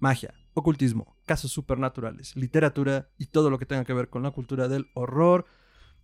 [0.00, 4.66] magia, ocultismo, casos supernaturales, literatura y todo lo que tenga que ver con la cultura
[4.66, 5.46] del horror.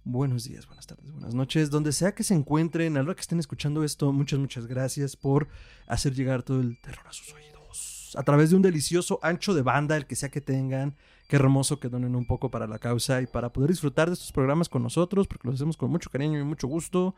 [0.04, 3.22] Buenos días, buenas tardes, buenas noches, donde sea que se encuentren, a la hora que
[3.22, 5.48] estén escuchando esto, muchas, muchas gracias por
[5.88, 8.14] hacer llegar todo el terror a sus oídos.
[8.16, 10.94] A través de un delicioso ancho de banda, el que sea que tengan,
[11.28, 14.30] Qué hermoso que donen un poco para la causa y para poder disfrutar de estos
[14.30, 17.16] programas con nosotros, porque los hacemos con mucho cariño y mucho gusto.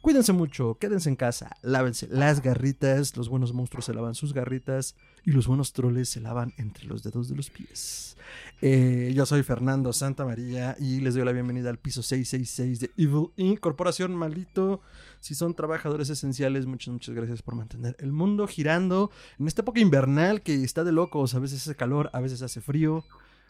[0.00, 4.96] Cuídense mucho, quédense en casa, lávense las garritas, los buenos monstruos se lavan sus garritas
[5.24, 8.16] y los buenos troles se lavan entre los dedos de los pies.
[8.60, 12.90] Eh, yo soy Fernando Santa María y les doy la bienvenida al piso 666 de
[12.96, 13.60] Evil Inc.
[13.60, 14.80] Corporación Maldito.
[15.20, 19.80] Si son trabajadores esenciales, muchas, muchas gracias por mantener el mundo girando en esta época
[19.80, 21.34] invernal que está de locos.
[21.34, 23.04] A veces hace calor, a veces hace frío.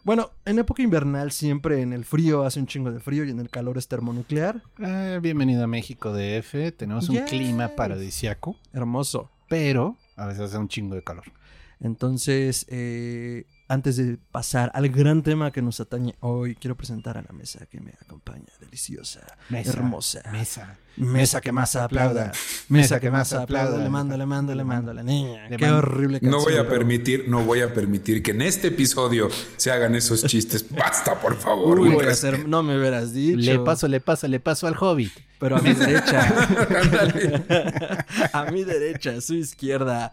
[0.05, 3.41] Bueno, en época invernal siempre en el frío hace un chingo de frío y en
[3.41, 4.63] el calor es termonuclear.
[4.79, 6.77] Ah, bienvenido a México DF.
[6.77, 9.31] Tenemos un clima paradisiaco, Hermoso.
[9.49, 11.25] pero a veces hace un chingo de calor.
[11.81, 17.23] Entonces, eh, antes de pasar al gran tema que nos atañe hoy, quiero presentar a
[17.23, 20.23] la mesa que me acompaña, deliciosa, Mesa, hermosa.
[20.33, 20.79] Mesa.
[20.97, 22.31] Mesa que más aplauda.
[22.69, 23.79] Mesa que más aplauda.
[23.83, 25.49] Le mando, le mando, le mando a la niña.
[25.49, 25.79] Le Qué mando.
[25.79, 26.67] horrible No voy a canción.
[26.69, 30.65] permitir, no voy a permitir que en este episodio se hagan esos chistes.
[30.71, 31.81] Basta, por favor.
[31.81, 32.37] Uy, voy a respeto.
[32.37, 33.39] hacer- no me hubieras dicho.
[33.41, 35.13] Le paso, le paso, le paso al hobbit.
[35.41, 36.33] Pero a mi derecha.
[38.33, 40.13] A mi derecha, a su izquierda.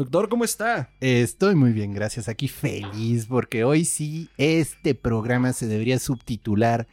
[0.00, 0.88] Doctor ¿cómo está?
[1.00, 2.30] Estoy muy bien, gracias.
[2.30, 6.88] Aquí feliz porque hoy sí este programa se debería subtitular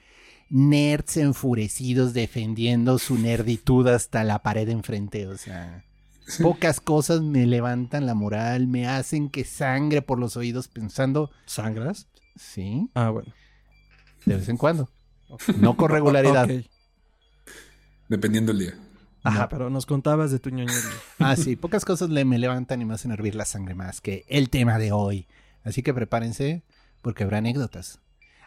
[0.50, 5.26] Nerds enfurecidos defendiendo su nerditud hasta la pared enfrente.
[5.26, 5.86] O sea,
[6.42, 12.10] pocas cosas me levantan la moral, me hacen que sangre por los oídos pensando, ¿Sangras?
[12.36, 13.34] sí, Ah, bueno.
[14.26, 14.90] de vez en cuando.
[15.60, 16.50] No con regularidad.
[18.10, 18.74] Dependiendo el día.
[19.24, 19.50] Ajá, No.
[19.50, 20.80] pero nos contabas de tu ñoñería.
[21.20, 24.26] Ah, sí, pocas cosas le me levantan y me hacen hervir la sangre más que
[24.30, 25.28] el tema de hoy.
[25.64, 26.64] Así que prepárense
[27.02, 28.00] porque habrá anécdotas,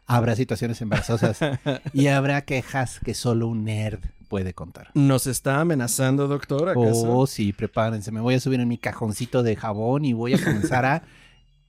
[0.07, 1.39] habrá situaciones embarazosas
[1.93, 4.91] y habrá quejas que solo un nerd puede contar.
[4.95, 6.71] ¿Nos está amenazando, doctor?
[6.71, 7.11] ¿Acaso?
[7.13, 8.13] Oh, sí, prepárense.
[8.13, 11.03] Me voy a subir en mi cajoncito de jabón y voy a comenzar a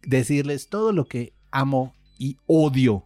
[0.04, 3.04] decirles todo lo que amo y odio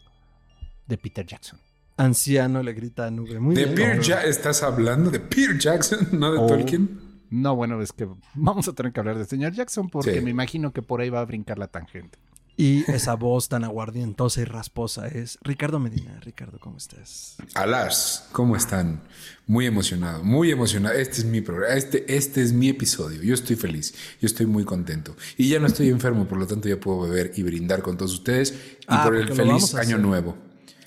[0.88, 1.60] de Peter Jackson.
[1.98, 3.40] Anciano le grita a Nube.
[3.40, 4.00] Muy ¿De bien.
[4.00, 6.48] Peter ¿Estás hablando de Peter Jackson, no de Oh.
[6.48, 7.00] Tolkien?
[7.30, 10.22] No, bueno, es que vamos a tener que hablar del señor Jackson porque Sí.
[10.22, 12.20] me imagino que por ahí va a brincar la tangente.
[12.58, 16.18] Y esa voz tan aguardientosa y rasposa es Ricardo Medina.
[16.22, 17.36] Ricardo, ¿cómo estás?
[17.54, 19.02] Alas, ¿cómo están?
[19.46, 20.96] Muy emocionado, muy emocionado.
[20.96, 23.22] Este es mi programa, este, este es mi episodio.
[23.24, 25.18] Yo estoy feliz, yo estoy muy contento.
[25.36, 28.14] Y ya no estoy enfermo, por lo tanto ya puedo beber y brindar con todos
[28.14, 28.52] ustedes.
[28.54, 30.38] Y Ah, por el feliz año nuevo.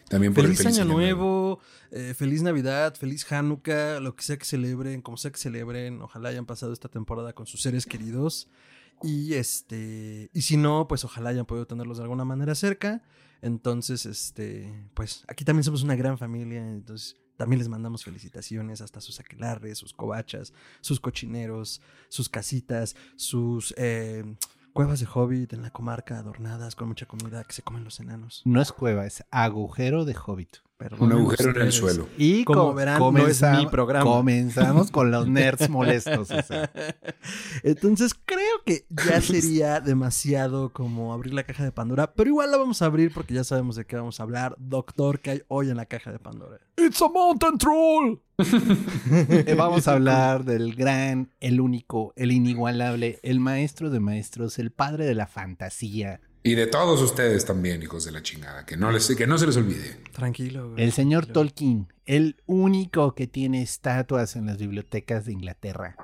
[0.08, 1.60] También por Feliz, el feliz año, nuevo,
[1.90, 6.30] eh, feliz Navidad, feliz Hanukkah, lo que sea que celebren, como sea que celebren, ojalá
[6.30, 8.48] hayan pasado esta temporada con sus seres queridos.
[9.02, 13.02] Y este, y si no, pues ojalá hayan podido tenerlos de alguna manera cerca.
[13.42, 19.00] Entonces, este, pues aquí también somos una gran familia, entonces también les mandamos felicitaciones hasta
[19.00, 24.24] sus aquelarres, sus covachas, sus cochineros, sus casitas, sus eh,
[24.78, 28.42] cuevas de hobbit en la comarca adornadas con mucha comida que se comen los enanos.
[28.44, 30.58] No es cueva, es agujero de hobbit.
[31.00, 32.08] Un agujero en el suelo.
[32.16, 34.04] Y Como co- verán, no es comenzam- mi programa.
[34.08, 36.30] Comenzamos con los nerds molestos.
[36.30, 36.70] o sea.
[37.64, 42.58] Entonces creo que ya sería demasiado como abrir la caja de Pandora, pero igual la
[42.58, 44.54] vamos a abrir porque ya sabemos de qué vamos a hablar.
[44.58, 46.58] Doctor, ¿qué hay hoy en la caja de Pandora?
[46.76, 48.18] It's a mountain troll.
[49.56, 55.06] Vamos a hablar del gran, el único, el inigualable, el maestro de maestros, el padre
[55.06, 58.64] de la fantasía, Y de todos ustedes también, hijos de la chingada.
[58.64, 60.00] Que no, les, que no se les olvide.
[60.12, 60.70] Tranquilo.
[60.70, 61.40] güey, el señor tranquilo.
[61.40, 65.96] Tolkien, el único que tiene estatuas en las bibliotecas de Inglaterra.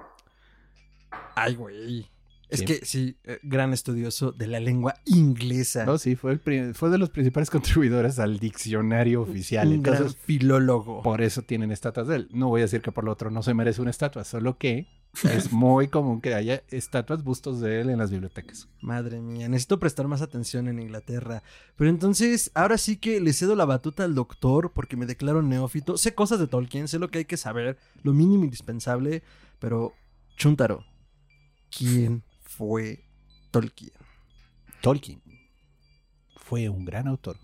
[1.34, 2.10] Ay, güey.
[2.54, 5.84] Es que sí, eh, gran estudioso de la lengua inglesa.
[5.84, 9.68] No, sí, fue, el fue de los principales contribuidores al diccionario oficial.
[9.68, 11.02] Un gran Entonces, filólogo.
[11.02, 12.28] por eso tienen estatuas de él.
[12.32, 14.88] No voy a decir que por lo otro no se merece una estatua, solo que
[15.22, 18.68] es muy común que haya estatuas, bustos de él en las bibliotecas.
[18.80, 21.42] Madre mía, necesito prestar más atención en Inglaterra.
[21.76, 25.96] Pero entonces, ahora sí que le cedo la batuta al doctor porque me declaro neófito.
[25.96, 29.22] Sé cosas de Tolkien, sé lo que hay que saber, lo mínimo indispensable.
[29.58, 29.94] Pero,
[30.36, 30.84] Chuntaro,
[31.76, 32.22] ¿quién
[32.56, 33.04] fue
[33.50, 33.92] Tolkien?
[34.80, 35.20] Tolkien.
[36.36, 37.36] fue un gran autor.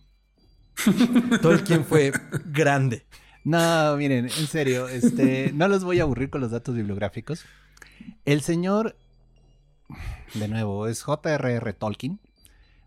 [1.42, 2.12] Tolkien fue
[2.46, 3.06] grande.
[3.44, 7.44] No, miren, en serio, este, no los voy a aburrir con los datos bibliográficos.
[8.24, 8.96] El señor,
[10.34, 11.72] de nuevo, es J.R.R.
[11.72, 12.20] Tolkien,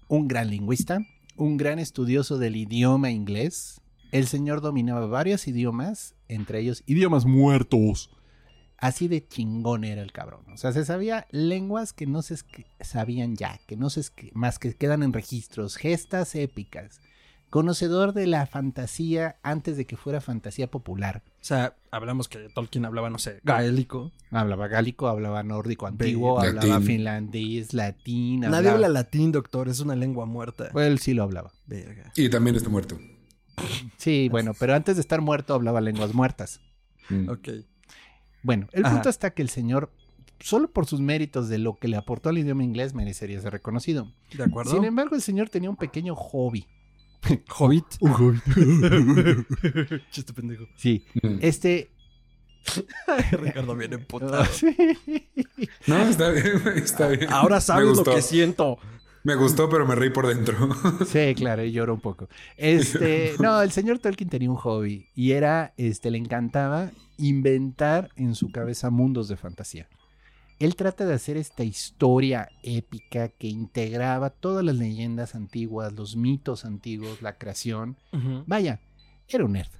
[0.07, 0.99] un gran lingüista,
[1.35, 3.81] un gran estudioso del idioma inglés.
[4.11, 8.11] El señor dominaba varios idiomas, entre ellos idiomas muertos.
[8.83, 10.43] Así de chingón era el cabrón.
[10.53, 12.35] O sea, se sabía lenguas que no se
[12.81, 14.03] sabían ya, que no se
[14.33, 16.99] más que quedan en registros, gestas épicas
[17.53, 21.21] conocedor de la fantasía antes de que fuera fantasía popular.
[21.27, 24.11] O sea, hablamos que Tolkien hablaba, no sé, gaélico.
[24.31, 28.39] Hablaba gálico, hablaba nórdico antiguo, hablaba finlandés, latín.
[28.39, 30.69] Nadie habla latín, doctor, es una lengua muerta.
[30.71, 31.51] Pues él sí lo hablaba.
[31.67, 32.11] Verga.
[32.15, 32.99] Y también está muerto.
[33.97, 36.59] Sí, bueno, pero antes de estar muerto hablaba lenguas muertas.
[37.09, 37.29] Mm.
[37.29, 37.49] Ok.
[38.43, 39.91] Bueno, el punto está que el señor
[40.39, 44.11] solo por sus méritos de lo que le aportó al idioma inglés merecería ser reconocido.
[44.35, 44.71] De acuerdo.
[44.71, 46.67] Sin embargo, el señor tenía un pequeño hobby.
[47.57, 47.85] Hobbit.
[48.01, 48.43] Un hobbit.
[50.11, 50.65] Chiste pendejo.
[50.75, 51.05] Sí.
[51.21, 51.37] Mm.
[51.41, 51.89] Este.
[53.31, 54.43] Ricardo viene putado.
[55.87, 57.31] No, está bien, está bien.
[57.31, 58.79] Ahora sabes lo que siento.
[59.23, 60.55] Me gustó, pero me reí por dentro.
[61.05, 62.27] Sí, claro, y lloro un poco.
[62.57, 68.35] Este, no, el señor Tolkien tenía un hobby y era, este, le encantaba inventar en
[68.35, 69.87] su cabeza mundos de fantasía.
[70.59, 76.63] Él trata de hacer esta historia épica que integraba todas las leyendas antiguas, los mitos
[76.63, 77.97] antiguos, la creación.
[78.45, 78.79] Vaya,
[79.27, 79.71] era un nerd.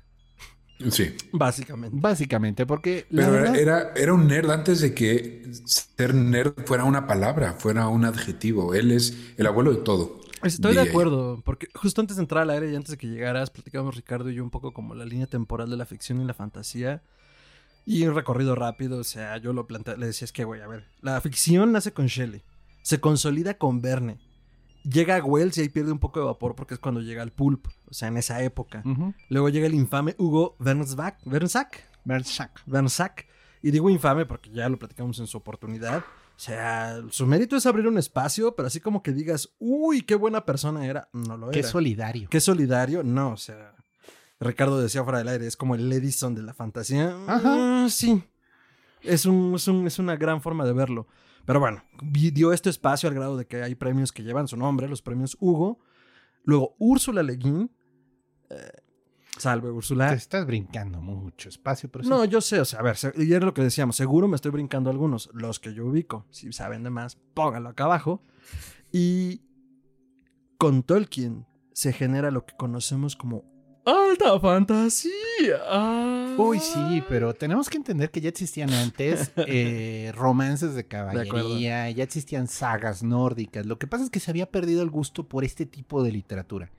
[0.90, 1.16] Sí.
[1.32, 1.98] Básicamente.
[2.00, 3.06] Básicamente, porque.
[3.10, 8.06] Pero era, era un nerd antes de que ser nerd fuera una palabra, fuera un
[8.06, 8.74] adjetivo.
[8.74, 10.22] Él es el abuelo de todo.
[10.44, 13.50] Estoy de acuerdo, porque justo antes de entrar al aire y antes de que llegaras,
[13.50, 16.34] platicábamos Ricardo y yo un poco como la línea temporal de la ficción y la
[16.34, 17.02] fantasía.
[17.86, 20.68] Y un recorrido rápido, o sea, yo lo planteé, le decía, es que, güey, a
[20.68, 22.44] ver, la ficción nace con Shelley,
[22.82, 24.20] se consolida con Verne,
[24.84, 27.32] llega a Wells y ahí pierde un poco de vapor porque es cuando llega el
[27.32, 28.84] pulp, o sea, en esa época.
[29.30, 33.28] Luego llega el infame Hugo Vernsack, Vernsack, Vernsack,
[33.62, 36.04] y digo infame porque ya lo platicamos en su oportunidad.
[36.36, 40.16] O sea, su mérito es abrir un espacio, pero así como que digas, uy, qué
[40.16, 41.54] buena persona era, no lo era.
[41.54, 42.28] Qué solidario.
[42.30, 43.76] Qué solidario, no, o sea,
[44.40, 47.16] Ricardo decía fuera del aire, es como el Edison de la fantasía.
[47.28, 47.84] Ajá.
[47.86, 48.24] Ah, sí.
[49.02, 51.08] Es, un, es, una gran forma de verlo.
[51.46, 54.88] Pero bueno, dio este espacio al grado de que hay premios que llevan su nombre,
[54.88, 55.80] los premios Hugo.
[56.44, 57.72] Luego, Úrsula Leguín.
[58.50, 58.56] Eh,
[59.38, 60.10] salve, Úrsula.
[60.10, 63.46] Te estás brincando mucho espacio, pero No, yo sé, o sea, a ver, y era
[63.46, 66.26] lo que decíamos, seguro me estoy brincando algunos, los que yo ubico.
[66.30, 68.22] Si saben de más, pónganlo acá abajo.
[68.92, 69.42] Y
[70.58, 73.44] con Tolkien se genera lo que conocemos como
[73.86, 75.58] alta fantasía.
[76.38, 82.04] Uy, sí, pero tenemos que entender que ya existían antes eh, romances de caballería, ya
[82.04, 83.66] existían sagas nórdicas.
[83.66, 86.72] Lo que pasa es que se había perdido el gusto por este tipo de literatura.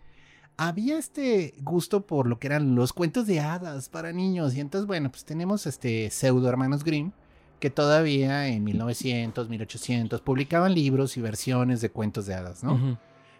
[0.56, 4.54] Había este gusto por lo que eran los cuentos de hadas para niños.
[4.54, 7.12] Y entonces, bueno, pues tenemos este pseudo hermanos Grimm
[7.58, 12.98] que todavía en 1900, 1800 publicaban libros y versiones de cuentos de hadas, ¿no?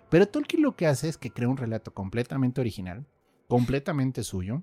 [0.09, 3.05] Pero Tolkien lo que hace es que crea un relato completamente original,
[3.49, 4.63] completamente suyo,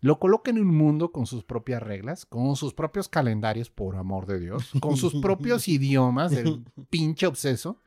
[0.00, 4.26] lo coloca en un mundo con sus propias reglas, con sus propios calendarios, por amor
[4.26, 7.80] de Dios, con sus propios idiomas, el pinche obseso.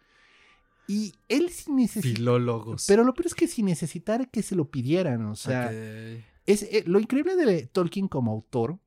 [0.88, 2.16] Y él sí necesita.
[2.18, 2.86] Filólogos.
[2.88, 5.72] Pero lo peor es que si necesitara que se lo pidieran, o sea.
[5.72, 8.80] Es, eh, lo increíble de Tolkien como autor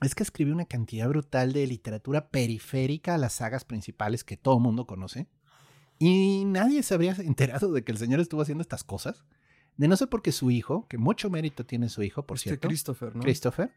[0.00, 4.56] es que escribió una cantidad brutal de literatura periférica a las sagas principales que todo
[4.56, 5.28] el mundo conoce.
[5.98, 9.24] Y nadie se habría enterado de que el señor estuvo haciendo estas cosas.
[9.78, 12.68] De no ser porque su hijo, que mucho mérito tiene su hijo, por este cierto.
[12.68, 13.22] Christopher, ¿no?
[13.22, 13.72] Christopher.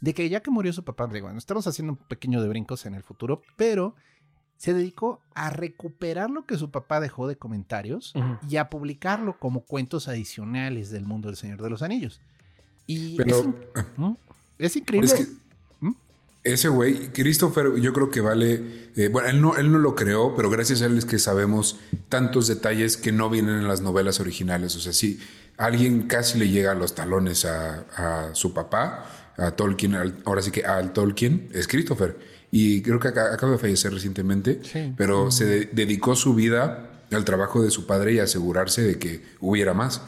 [0.00, 2.86] De que ya que murió su papá, digo, bueno, estamos haciendo un pequeño de brincos
[2.86, 3.96] en el futuro, pero
[4.58, 8.12] se dedicó a recuperar lo que su papá dejó de comentarios
[8.48, 12.20] y a publicarlo como cuentos adicionales del mundo del Señor de los Anillos.
[12.86, 13.54] Y pero,
[14.58, 15.12] es, increíble.
[15.80, 15.92] ¿Mm?
[16.42, 18.90] Ese güey, Christopher, yo creo que vale.
[18.96, 21.78] Eh, bueno, él no, él no lo creó, pero gracias a él es que sabemos
[22.08, 24.74] tantos detalles que no vienen en las novelas originales.
[24.74, 25.20] O sea, sí,
[25.58, 29.04] alguien casi le llega a los talones a, su papá,
[29.36, 32.16] a Tolkien, ahora sí que al Tolkien, es Christopher.
[32.50, 34.60] Y creo que acaba de fallecer recientemente,
[34.96, 39.74] pero se dedicó su vida al trabajo de su padre y asegurarse de que hubiera
[39.74, 40.00] más.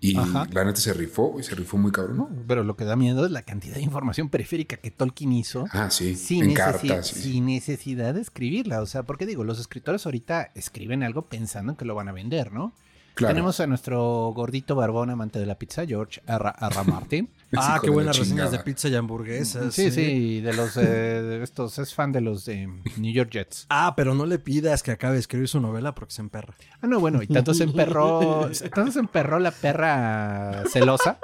[0.00, 2.44] Y la neta se rifó, y se rifó muy cabrón.
[2.46, 5.64] pero lo que da miedo es la cantidad de información periférica que Tolkien hizo.
[5.70, 6.14] Ah, sí.
[6.14, 8.82] Sin, en cartas, sin necesidad de escribirla.
[8.82, 12.12] O sea, porque digo, los escritores ahorita escriben algo pensando en que lo van a
[12.12, 12.74] vender, ¿no?
[13.14, 13.32] Claro.
[13.32, 16.52] Tenemos a nuestro gordito barbón amante de la pizza, George R.
[16.60, 16.84] R.
[16.84, 17.30] Martin.
[17.56, 19.72] Ah, qué buenas reseñas de pizza y hamburguesas.
[19.72, 22.66] Sí, sí, de los eh, de estos, es fan de los de
[22.96, 23.66] New York Jets.
[23.70, 26.54] Ah, pero no le pidas que acabe de escribir su novela porque se emperra.
[26.80, 31.18] Ah, no, bueno, y tanto se emperró, tanto se emperró la perra celosa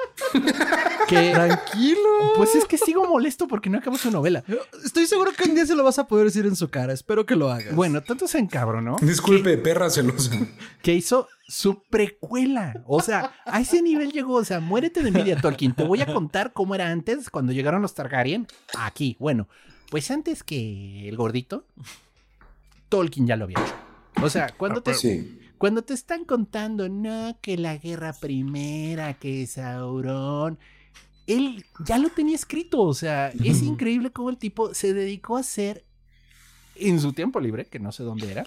[1.08, 1.98] que Tranquilo.
[2.36, 4.44] pues es que sigo molesto porque no acabó su novela.
[4.84, 6.92] Estoy seguro que un día se lo vas a poder decir en su cara.
[6.92, 7.74] Espero que lo hagas.
[7.74, 10.30] Bueno, tanto se encabronó Disculpe, perra celosa.
[10.82, 12.82] que hizo su precuela.
[12.86, 14.34] O sea, a ese nivel llegó.
[14.36, 15.74] O sea, muérete de envidia, Tolkien.
[15.74, 18.46] Te voy a contar cómo era antes cuando llegaron los Targaryen
[18.78, 19.16] aquí.
[19.18, 19.48] Bueno,
[19.90, 21.66] pues antes que el gordito,
[22.88, 23.74] Tolkien ya lo había hecho.
[24.22, 25.38] O sea, cuando te, Sí.
[25.58, 30.58] cuando te están contando, no, que la guerra primera, que Sauron,
[31.26, 32.80] él ya lo tenía escrito.
[32.82, 35.84] O sea, es increíble cómo el tipo se dedicó a hacer
[36.76, 38.46] en su tiempo libre, que no sé dónde era,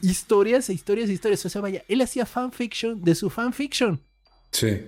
[0.00, 1.44] historias e historias e historias.
[1.44, 4.00] O sea, vaya, él hacía fanfiction de su fanfiction.
[4.50, 4.80] Sí.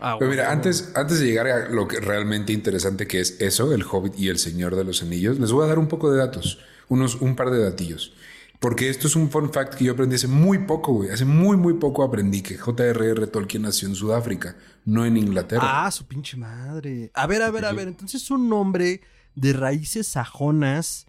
[0.00, 0.58] Ah, Pero mira, bueno.
[0.58, 4.28] antes, antes de llegar a lo que realmente interesante que es eso, el Hobbit y
[4.28, 6.58] el Señor de los Anillos, les voy a dar un poco de datos,
[6.88, 8.12] unos, un par de datillos.
[8.60, 11.10] Porque esto es un fun fact que yo aprendí hace muy poco, güey.
[11.10, 13.26] Hace muy, muy poco aprendí que J.R.R.
[13.26, 15.84] Tolkien nació en Sudáfrica, no en Inglaterra.
[15.86, 17.10] Ah, su pinche madre.
[17.14, 17.88] A ver, a ver, a ver.
[17.88, 19.02] Entonces un nombre
[19.34, 21.06] de raíces sajonas,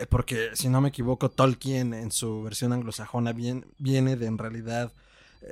[0.00, 4.38] eh, porque si no me equivoco, Tolkien en su versión anglosajona bien- viene de en
[4.38, 4.92] realidad
[5.42, 5.48] eh,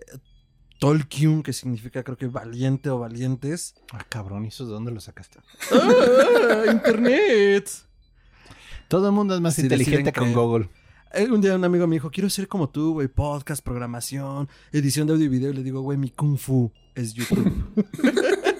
[0.78, 3.75] Tolkien, que significa creo que valiente o valientes.
[3.92, 5.38] Ah, cabrón, ¿y eso de dónde lo sacaste?
[5.70, 7.70] ¡Ah, Internet.
[8.88, 10.68] Todo el mundo es más Si inteligente con que- Google.
[11.14, 15.06] Eh, Un día un amigo me dijo, quiero ser como tú, güey, podcast, programación, edición
[15.06, 15.50] de audio y video.
[15.50, 17.52] Y le digo, güey, mi kung fu es YouTube.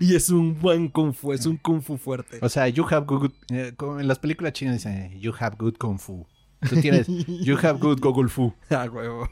[0.00, 2.38] y es un buen kung fu, es un kung fu fuerte.
[2.42, 3.32] O sea, you have good...
[3.50, 6.26] eh, como en las películas chinas dicen, you have good kung fu.
[6.68, 8.52] Tú tienes, you have good Google fu.
[8.70, 9.28] Ah, huevo.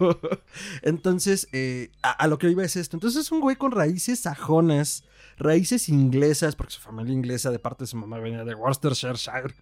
[0.82, 2.96] Entonces, eh, a, a lo que iba es esto.
[2.96, 5.04] Entonces es un güey con raíces sajonas,
[5.38, 9.54] raíces inglesas, porque su familia inglesa de parte de su mamá venía de Worcestershire.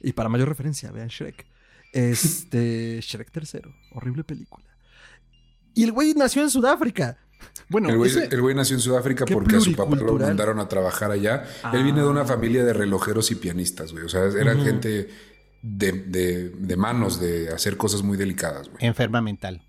[0.00, 1.46] Y para mayor referencia, vean Shrek.
[1.92, 4.66] Este, Shrek tercero, horrible película.
[5.74, 7.18] Y el güey nació en Sudáfrica.
[7.68, 10.58] Bueno, El güey, ese- el güey nació en Sudáfrica porque a su papá lo mandaron
[10.58, 11.44] a trabajar allá.
[11.72, 14.04] Él viene de una familia de relojeros y pianistas, güey.
[14.04, 15.08] O sea, eran gente
[15.62, 18.84] de, de- de manos, de hacer cosas muy delicadas, güey.
[18.86, 19.62] enferma mental.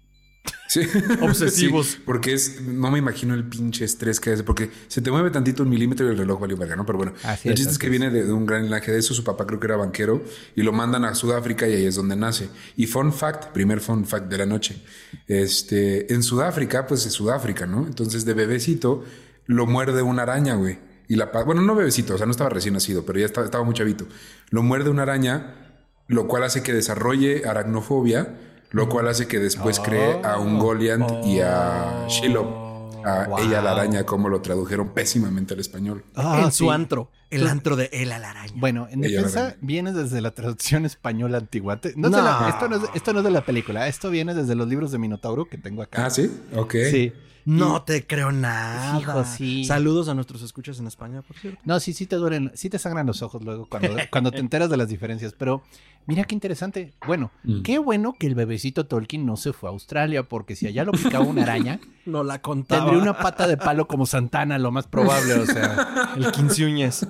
[0.67, 0.81] Sí.
[1.21, 1.87] Obsesivos.
[1.87, 5.29] Sí, porque es, no me imagino el pinche estrés que hace, porque se te mueve
[5.29, 6.85] tantito un milímetro y el reloj valió verga, ¿no?
[6.85, 7.91] Pero bueno, Así el chiste es que es.
[7.91, 9.13] viene de, de un gran linaje de eso.
[9.13, 10.23] Su papá creo que era banquero
[10.55, 12.49] y lo mandan a Sudáfrica y ahí es donde nace.
[12.77, 14.81] Y fun fact, primer fun fact de la noche.
[15.27, 17.85] Este, en Sudáfrica, pues es Sudáfrica, ¿no?
[17.85, 19.03] Entonces de bebecito
[19.47, 20.79] lo muerde una araña, güey.
[21.07, 23.65] Y la, bueno, no bebecito, o sea, no estaba recién nacido, pero ya estaba, estaba
[23.65, 24.07] muy chavito.
[24.49, 25.75] Lo muerde una araña,
[26.07, 28.37] lo cual hace que desarrolle aracnofobia,
[28.71, 32.71] lo cual hace que después cree a un Goliant y a Shiloh,
[33.05, 36.03] a ella la araña, como lo tradujeron pésimamente al español.
[36.15, 36.69] Ah, en su sí.
[36.69, 37.09] antro.
[37.29, 38.51] El antro de El Alaraña.
[38.57, 41.79] Bueno, en Ella defensa la- viene desde la traducción española antigua.
[41.95, 44.53] No es la- esto, no es, esto no es de la película, esto viene desde
[44.53, 46.05] los libros de Minotauro que tengo acá.
[46.07, 46.75] Ah, sí, ok.
[46.91, 47.13] Sí.
[47.45, 48.99] no te creo nada.
[48.99, 49.63] Hijo, sí.
[49.63, 51.59] Saludos a nuestros escuchas en España, por cierto.
[51.63, 54.69] No, sí, sí te duelen, sí te sangran los ojos luego cuando, cuando te enteras
[54.69, 55.33] de las diferencias.
[55.37, 55.63] Pero
[56.05, 56.93] mira qué interesante.
[57.05, 57.61] Bueno, Mm.
[57.61, 60.91] qué bueno que el bebecito Tolkien no se fue a Australia, porque si allá lo
[60.91, 62.85] picaba una araña, No la contaba.
[62.85, 65.33] tendría una pata de palo como Santana, lo más probable.
[65.35, 67.07] O sea, El 15 uñas.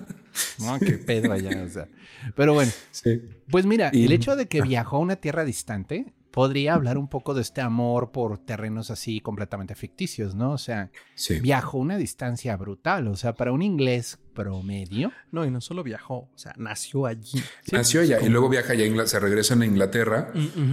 [0.60, 1.64] no, qué pedo allá.
[1.66, 1.88] O sea.
[2.36, 3.22] Pero bueno, Sí.
[3.50, 7.08] Pues mira, Y- el hecho de que viajó a una tierra distante podría hablar un
[7.10, 10.52] poco de este amor por terrenos así completamente ficticios, ¿no?
[10.54, 11.40] O sea, Sí.
[11.40, 15.12] viajó una distancia brutal, o sea, para un inglés promedio.
[15.32, 17.42] No, y no solo viajó, o sea, nació allí.
[17.72, 20.32] Nació allá y luego viaja allá, a se regresan a Inglaterra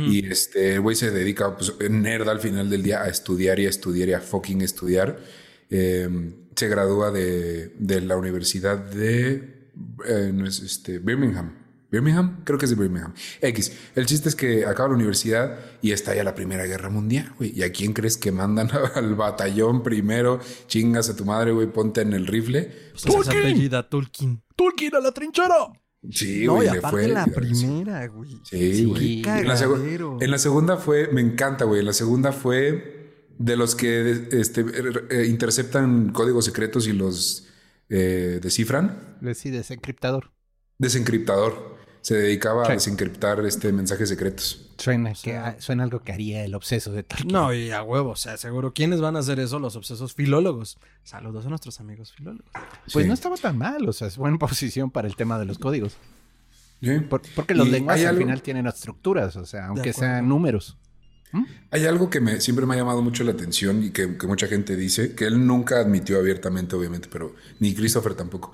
[0.09, 3.67] y este el güey se dedica, pues, nerd al final del día a estudiar y
[3.67, 5.19] a estudiar y a fucking estudiar.
[5.71, 6.09] Eh,
[6.55, 9.69] se gradúa de, de la Universidad de
[10.07, 11.68] eh, no es este, Birmingham.
[11.91, 13.15] Birmingham, creo que es de Birmingham.
[13.41, 13.73] X.
[13.95, 17.53] El chiste es que acaba la universidad y está ya la Primera Guerra Mundial, güey.
[17.59, 20.41] ¿Y a quién crees que mandan al batallón primero?
[20.67, 22.71] Chingas a tu madre, güey, ponte en el rifle.
[22.93, 24.43] Pues esa apellida Tolkien.
[24.55, 25.55] ¡Tolkien a la trinchera!
[26.11, 27.09] Sí, no, güey, y aparte fue.
[27.09, 28.39] la primera, güey.
[28.45, 29.19] Sí, Sí, güey.
[29.21, 29.59] En, la
[30.21, 31.81] en la segunda fue, me encanta, güey.
[31.81, 32.99] En la segunda fue
[33.39, 34.65] de los que este,
[35.11, 37.49] eh, interceptan códigos secretos y los
[37.89, 39.19] eh, descifran.
[39.35, 40.33] Sí, desencriptador.
[40.79, 41.78] Desencriptador.
[42.01, 42.71] Se dedicaba Sí.
[42.71, 44.71] a desencriptar este, mensajes secretos.
[44.79, 47.33] Suena, que, suena algo que haría el obseso de Tolkien.
[47.33, 48.73] No, y a huevo, o sea, seguro.
[48.73, 49.59] ¿Quiénes van a hacer eso?
[49.59, 50.79] Los obsesos filólogos.
[51.03, 52.47] Saludos a nuestros amigos filólogos.
[52.93, 53.09] Pues Sí.
[53.09, 55.97] no estaba tan mal, o sea, es buena posición para el tema de los códigos.
[56.81, 57.01] Sí.
[57.01, 60.77] Por- porque los Y lenguajes al algo- final tienen estructuras, o sea, aunque sean números.
[61.71, 64.47] Hay algo que me, siempre me ha llamado mucho la atención y que, que mucha
[64.47, 68.53] gente dice, que él nunca admitió abiertamente, obviamente, pero ni Christopher tampoco,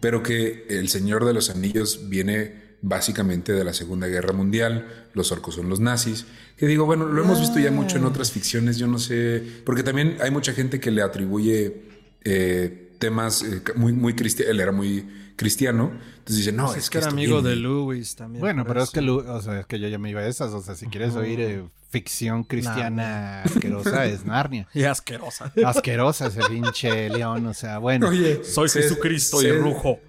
[0.00, 5.32] pero que el Señor de los Anillos viene básicamente de la Segunda Guerra Mundial, los
[5.32, 8.78] orcos son los nazis, que digo, bueno, lo hemos visto ya mucho en otras ficciones,
[8.78, 11.82] yo no sé, porque también hay mucha gente que le atribuye
[12.24, 16.84] eh, temas eh, muy, muy cristianos, él era muy cristiano, entonces dice, no, Pues es,
[16.84, 18.40] es que era amigo viene- de Lewis también.
[18.40, 20.52] Bueno, pero es que, Lu- o sea, es que yo ya me iba a esas.
[20.52, 24.66] O sea, si quieres oír eh, ficción cristiana asquerosa, es Narnia.
[24.74, 25.52] Y asquerosa.
[25.64, 28.08] Asquerosa ese pinche león, o sea, bueno.
[28.08, 30.00] Oye, Soy Jesucristo y rujo.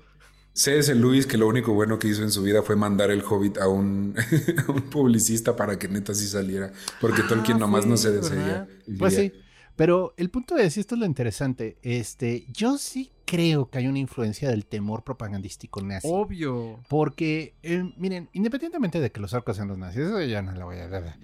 [0.53, 0.93] C.S.
[0.95, 3.67] Lewis que lo único bueno que hizo en su vida fue mandar el Hobbit a
[3.67, 4.15] un,
[4.67, 8.67] a un publicista para que neta sí saliera, porque Tolkien Ah, nomás no se desearía.
[8.97, 9.31] Pues sí.
[9.75, 11.77] Pero el punto de decir esto es lo interesante.
[11.81, 16.07] Este, yo sí creo que hay una influencia del temor propagandístico nazi.
[16.11, 16.81] Obvio.
[16.89, 20.65] Porque, eh, miren, independientemente de que los orcos sean los nazis, eso ya no lo
[20.65, 21.17] voy a dar.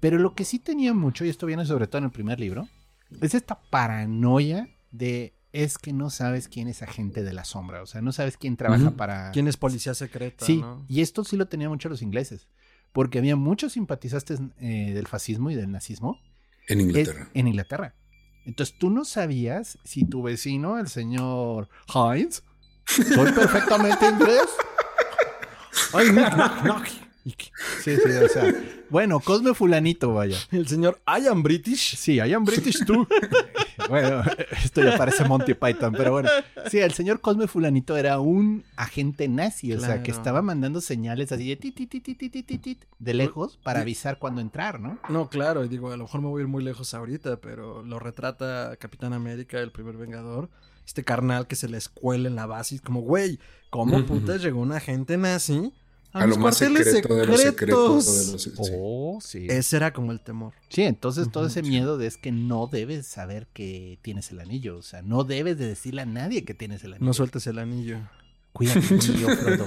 [0.00, 2.66] Pero lo que sí tenía mucho, y esto viene sobre todo en el primer libro,
[3.20, 7.82] es esta paranoia de es que no sabes quién es agente de la sombra.
[7.82, 9.30] O sea, no sabes quién trabaja para.
[9.32, 10.44] ¿Quién es policía secreta?
[10.44, 10.84] Sí, no?
[10.88, 12.48] y esto sí lo tenían mucho los ingleses.
[12.92, 16.18] Porque había muchos simpatizantes eh, del fascismo y del nazismo
[16.68, 17.28] En es- Inglaterra.
[17.34, 17.94] en Inglaterra.
[18.46, 22.42] Entonces tú no sabías si tu vecino, el señor Heinz,
[22.86, 24.40] soy perfectamente inglés.
[25.92, 26.86] Ay, knock, knock, knock.
[27.82, 28.54] Sí, sí, o sea.
[28.90, 30.36] bueno, Cosme Fulanito, vaya.
[30.50, 31.96] El señor I am British.
[31.96, 33.06] Sí, I am British tú.
[33.88, 34.22] bueno,
[34.62, 36.28] esto ya parece Monty Python, pero bueno.
[36.70, 39.82] Sí, el señor Cosme Fulanito era un agente nazi, claro.
[39.82, 44.18] o sea, que estaba mandando señales así de tit, tit, tit, de lejos para avisar
[44.18, 44.98] cuando entrar, ¿no?
[45.08, 47.82] No, claro, Y digo, a lo mejor me voy a ir muy lejos ahorita, pero
[47.82, 50.48] lo retrata Capitán América, el primer vengador
[50.88, 54.60] este carnal que se le escuela en la base y como, güey, ¿cómo putas llegó
[54.60, 55.70] un agente nazi
[56.18, 58.04] a, A los lo más cuarteles secreto de los secretos.
[58.04, 58.26] secretos?
[58.26, 58.72] de los- sí.
[58.76, 59.46] Oh, sí.
[59.48, 60.52] Ese era como el temor.
[60.68, 61.68] Sí, entonces todo ese sí.
[61.68, 64.76] miedo de es que no debes saber que tienes el anillo.
[64.78, 67.06] O sea, no debes de decirle a nadie que tienes el anillo.
[67.06, 67.98] No sueltes el anillo.
[68.52, 69.66] Cuida tu anillo, Frodo.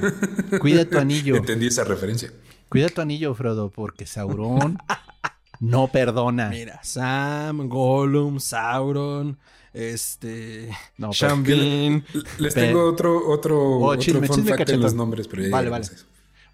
[0.60, 1.36] Cuida tu anillo.
[1.36, 2.32] Entendí esa referencia.
[2.70, 4.78] Cuida tu anillo, Frodo, porque Sauron
[5.60, 6.50] no perdona.
[6.50, 9.38] Mira, Sam, Gollum, Sauron,
[9.74, 11.12] este, No,
[11.44, 12.04] Bean.
[12.40, 14.82] Les tengo otro, otro, Oh, otro chisme, fun chisme fact en cachetón.
[14.82, 15.86] los nombres, pero ya Vale, vale.
[15.86, 16.06] eso.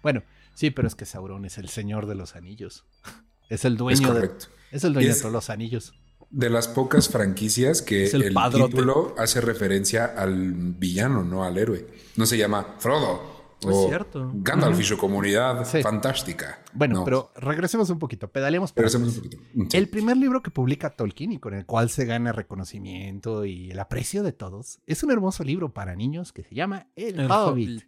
[0.02, 0.22] Bueno,
[0.54, 2.84] sí, pero es que Sauron es el señor de los anillos.
[3.50, 4.46] Es el Es dueño de, correcto.
[4.70, 5.94] es el dueño Es- de todos los anillos.
[6.28, 11.86] De las pocas franquicias que Es el, título hace referencia al villano, no al héroe.
[12.16, 14.30] No se llama Frodo Es o cierto.
[14.34, 15.80] Gandalf y su comunidad Sí.
[15.82, 16.62] fantástica.
[16.74, 19.38] Bueno, No, pero regresemos un poquito, pedaleemos regresemos un poquito.
[19.70, 19.76] Sí.
[19.78, 23.78] El primer libro que publica Tolkien y con el cual se gana reconocimiento y el
[23.80, 27.68] aprecio de todos es un hermoso libro para niños que se llama El, El Hobbit.
[27.70, 27.84] Hobbit.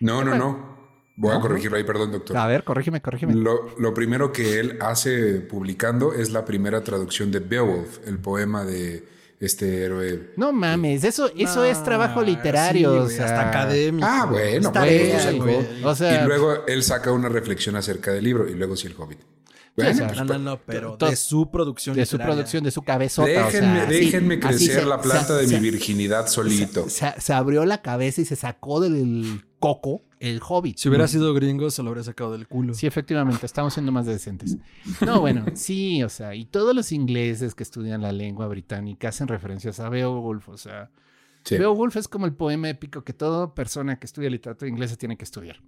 [0.00, 0.81] No, no, no.
[1.16, 1.40] Voy a ¿No?
[1.40, 2.36] corregirlo ahí, perdón, doctor.
[2.36, 3.34] A ver, corrígeme, corrígeme.
[3.34, 8.64] Lo, lo primero que él hace publicando es la primera traducción de Beowulf, el poema
[8.64, 9.04] de
[9.38, 10.32] este héroe.
[10.36, 12.92] No mames, eso, eso es trabajo literario.
[12.92, 14.06] sí, o güey, sea, hasta académico.
[14.10, 15.84] Ah, bueno, Está pues, bien.
[15.84, 18.94] O sea, y luego él saca una reflexión acerca del libro y luego sí el
[18.96, 19.18] Hobbit.
[19.20, 22.34] o sea, pues, No, no, no, pero to- de su producción de su literaria.
[22.36, 23.28] producción, de su cabezota.
[23.28, 26.88] déjenme o sea, déjenme así crecer se- la planta se- de se- mi virginidad solito.
[26.88, 30.76] Se, se abrió la cabeza y se sacó del coco el hobbit.
[30.76, 32.74] Si hubiera sido gringo, se lo habría sacado del culo.
[32.74, 34.58] Sí, efectivamente, estamos siendo más decentes.
[35.06, 39.28] No, bueno, sí, o sea, y todos los ingleses que estudian la lengua británica hacen
[39.28, 40.90] referencias a Beowulf, o sea,
[41.44, 41.58] Sí.
[41.58, 45.24] Beowulf es como el poema épico que toda persona que estudia literatura inglesa tiene que
[45.24, 45.60] estudiar.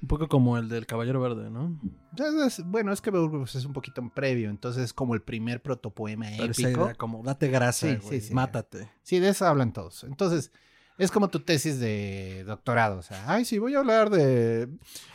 [0.00, 1.78] Un poco como el del Caballero Verde, ¿no?
[2.12, 6.24] Entonces, bueno, es que Beowulf es un poquito previo, entonces es como el primer protopoema
[6.38, 6.84] Pero esa épico.
[6.84, 8.32] idea como, date grasa, sí, sí.
[8.32, 8.88] mátate.
[9.02, 10.04] Sí, de eso hablan todos.
[10.04, 10.52] Entonces,
[11.00, 12.98] es como tu tesis de doctorado.
[12.98, 14.68] O sea, ay, sí, voy a hablar de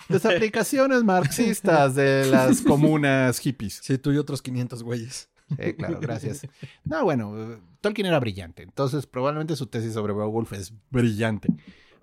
[0.10, 3.82] las aplicaciones marxistas de las comunas hippies.
[3.84, 5.30] Sí, tú y otros 500 güeyes.
[5.50, 6.48] Sí, claro, gracias.
[6.84, 8.64] No, bueno, Tolkien era brillante.
[8.64, 11.50] Entonces, probablemente su tesis sobre Beowulf es brillante.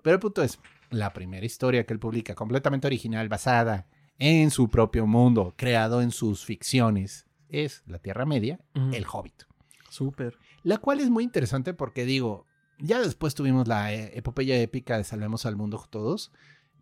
[0.01, 3.85] Pero el punto es, la primera historia que él publica, completamente original, basada
[4.17, 8.61] en su propio mundo, creado en sus ficciones, es La Tierra Media.
[8.93, 9.43] El Hobbit.
[9.89, 10.37] Súper.
[10.63, 12.45] La cual es muy interesante porque digo,
[12.83, 16.31] ya después tuvimos la eh, epopeya épica de Salvemos al Mundo Todos,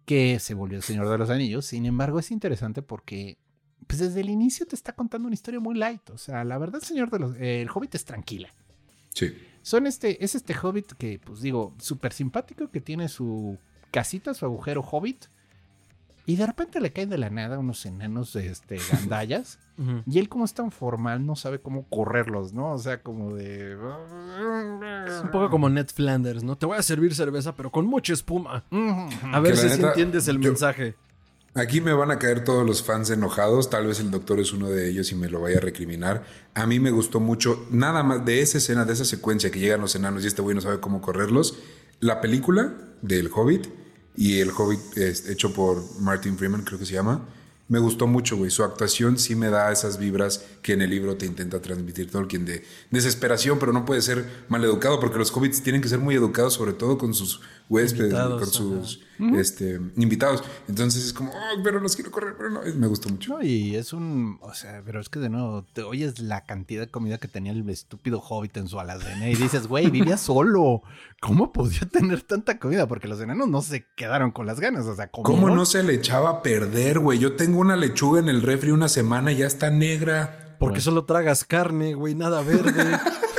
[0.05, 1.65] que se volvió el Señor de los Anillos.
[1.67, 3.37] Sin embargo, es interesante porque
[3.87, 6.09] pues desde el inicio te está contando una historia muy light.
[6.09, 7.35] O sea, la verdad, el Señor de los...
[7.37, 8.53] eh, el Hobbit es tranquila.
[9.13, 9.31] Sí.
[9.61, 13.59] Son este, es este Hobbit que, pues digo, súper simpático, que tiene su
[13.91, 15.25] casita, su agujero Hobbit.
[16.25, 19.59] Y de repente le caen de la nada unos enanos de este, gandallas.
[20.05, 22.71] Y él como es tan formal no sabe cómo correrlos, ¿no?
[22.73, 23.73] O sea, como de...
[25.07, 26.55] Es un poco como Ned Flanders, ¿no?
[26.57, 28.63] Te voy a servir cerveza, pero con mucha espuma.
[29.33, 30.95] A ver si neta, entiendes el yo- mensaje.
[31.53, 33.69] Aquí me van a caer todos los fans enojados.
[33.69, 36.23] Tal vez el doctor es uno de ellos y me lo vaya a recriminar.
[36.53, 39.81] A mí me gustó mucho, nada más de esa escena, de esa secuencia que llegan
[39.81, 41.57] los enanos y este güey no sabe cómo correrlos.
[41.99, 43.67] La película del Hobbit
[44.15, 47.21] y el Hobbit es hecho por Martin Freeman, creo que se llama.
[47.71, 48.51] Me gustó mucho, güey.
[48.51, 52.43] Su actuación sí me da esas vibras que en el libro te intenta transmitir Tolkien
[52.43, 56.15] de desesperación, pero no puede ser mal educado porque los hobbits tienen que ser muy
[56.15, 57.39] educados, sobre todo con sus
[57.71, 59.01] huéspedes, Invitados, con sus
[59.37, 60.43] este, invitados.
[60.67, 62.61] Entonces es como, "Ay, pero los quiero correr, pero no.
[62.75, 63.33] Me gustó mucho.
[63.37, 64.37] No, y es un.
[64.41, 67.51] O sea, pero es que de nuevo, te oyes la cantidad de comida que tenía
[67.51, 70.81] el estúpido hobbit en su alacena y dices, güey, vivía solo.
[71.21, 72.87] ¿Cómo podía tener tanta comida?
[72.87, 74.85] Porque los enanos no se quedaron con las ganas.
[74.87, 75.55] O sea, ¿Cómo comieron.
[75.55, 77.19] no se le echaba a perder, güey?
[77.19, 80.55] Yo tengo una lechuga en el refri una semana y ya está negra.
[80.59, 80.81] Porque Bueno.
[80.81, 82.71] solo tragas carne, güey, nada verde.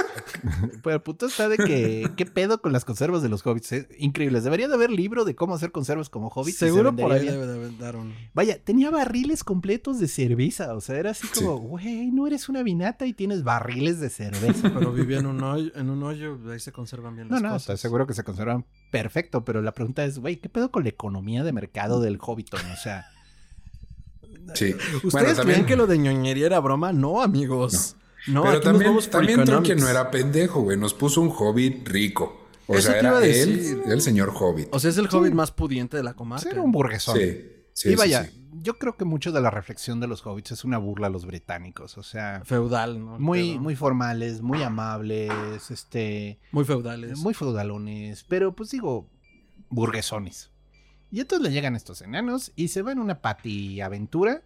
[0.83, 3.73] Pero el punto está de que, ¿qué pedo con las conservas de los hobbits?
[3.73, 4.45] Eh, Increíbles.
[4.45, 6.57] Debería de haber libro de cómo hacer conservas como hobbits.
[6.57, 7.35] y se Seguro por ahí bien.
[7.35, 8.15] debe de dar un...
[8.35, 10.75] Vaya, tenía barriles completos de cerveza.
[10.75, 14.71] O sea, era así como, güey, no eres una vinata y tienes barriles de cerveza.
[14.75, 17.49] Pero vivía en un hoyo, en un hoyo, ahí se conservan bien No, las no,
[17.51, 17.63] cosas.
[17.63, 20.89] estoy seguro que se conservan perfecto, pero la pregunta es, güey, ¿qué pedo con la
[20.91, 22.61] economía de mercado del Hobbiton?
[22.71, 23.07] O sea,
[24.55, 24.75] Sí.
[24.75, 26.93] ¿Ustedes Bueno, creen también- que lo de ñoñería era broma?
[26.93, 27.97] No, amigos.
[28.27, 30.79] No, Pero aquí nos también, también Tolkien no era pendejo, güey.
[30.79, 32.39] Nos puso un hobbit rico.
[32.69, 34.69] O Eso sea, era él, el señor hobbit.
[34.73, 36.49] O sea, es el hobbit más pudiente de la comarca.
[36.49, 37.17] era un burguesón.
[37.19, 38.49] sí, sí, y vaya, sí.
[38.63, 41.27] yo creo que mucho de la reflexión de los hobbits es una burla a los
[41.27, 41.99] británicos.
[41.99, 43.19] O sea, Feudal, ¿no?
[43.19, 47.19] muy, Pero- muy formales, muy amables, este, Muy feudales.
[47.19, 49.11] muy feudalones, pero pues digo,
[49.71, 50.51] burguesones.
[51.11, 54.43] Y entonces le llegan estos enanos y se va en una pati aventura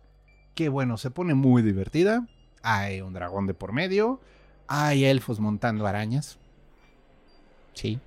[0.54, 2.26] que bueno, se pone muy divertida.
[2.68, 4.18] Hay un dragón de por medio,
[4.66, 6.36] hay elfos montando arañas.
[7.74, 8.00] Sí.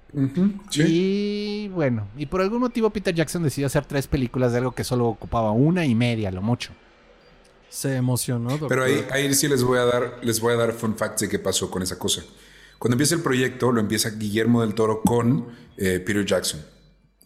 [0.76, 4.84] Y bueno, y por algún motivo Peter Jackson decidió hacer tres películas de algo que
[4.84, 6.74] solo ocupaba una y media, lo mucho.
[7.70, 8.68] Se emocionó, doctor.
[8.68, 11.30] Pero ahí, ahí sí les voy a dar, les voy a dar fun facts de
[11.30, 12.24] qué pasó con esa cosa.
[12.80, 16.60] Cuando empieza el proyecto, lo empieza Guillermo del Toro con eh, Peter Jackson.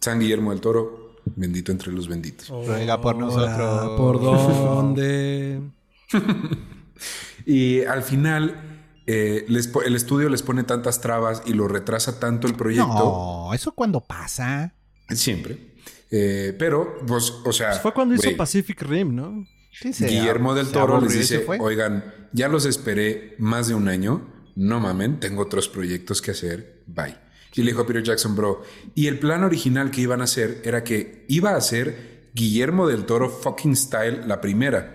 [0.00, 2.48] San Guillermo del Toro, bendito entre los benditos.
[2.48, 3.96] Ruega por nosotros.
[3.96, 5.62] ¿Por dónde?
[7.46, 12.46] Y al final, eh, les el estudio les pone tantas trabas y lo retrasa tanto
[12.46, 12.86] el proyecto.
[13.48, 14.74] No, eso cuando pasa.
[15.10, 15.74] Siempre.
[16.10, 17.72] Eh, pero, pues, o sea.
[17.74, 19.46] Fue cuando hizo Pacific Rim, ¿no?
[19.72, 24.22] Sí, se- Guillermo del Toro les dice, oigan, ya los esperé más de un año,
[24.54, 27.16] no mamen, tengo otros proyectos que hacer, bye.
[27.56, 28.62] Y le dijo a Peter Jackson, bro,
[28.94, 33.04] y el plan original que iban a hacer era que iba a ser Guillermo del
[33.04, 34.94] Toro fucking style la primera,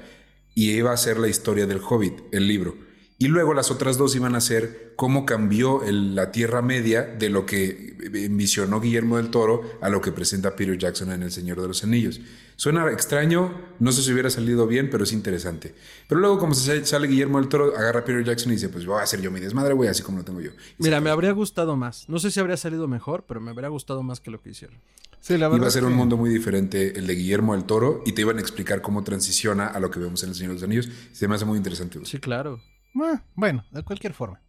[0.59, 2.75] y iba a ser la historia del Hobbit, el libro.
[3.17, 7.29] Y luego las otras dos iban a ser cómo cambió el- la Tierra Media de
[7.29, 11.61] lo que envisionó Guillermo del Toro a lo que presenta Peter Jackson en El Señor
[11.61, 12.19] de los Anillos.
[12.59, 15.73] Suena extraño, no sé si hubiera salido bien, pero es interesante.
[16.09, 18.85] Pero luego, como se sale Guillermo del Toro, agarra a Peter Jackson y dice: Pues
[18.85, 20.51] voy a hacer yo mi desmadre, güey, así como lo tengo yo.
[20.77, 22.09] Y Mira, me habría gustado más.
[22.09, 24.77] No sé si habría salido mejor, pero me habría gustado más que lo que hicieron.
[25.21, 27.63] Sí, la Iba verdad a es ser un mundo muy diferente el de Guillermo del
[27.63, 30.49] Toro y te iban a explicar cómo transiciona a lo que vemos en El Señor
[30.49, 30.89] de los Anillos.
[31.13, 31.97] Se me hace muy interesante.
[32.03, 32.59] Sí, claro.
[33.01, 34.41] Ah, bueno, de cualquier forma.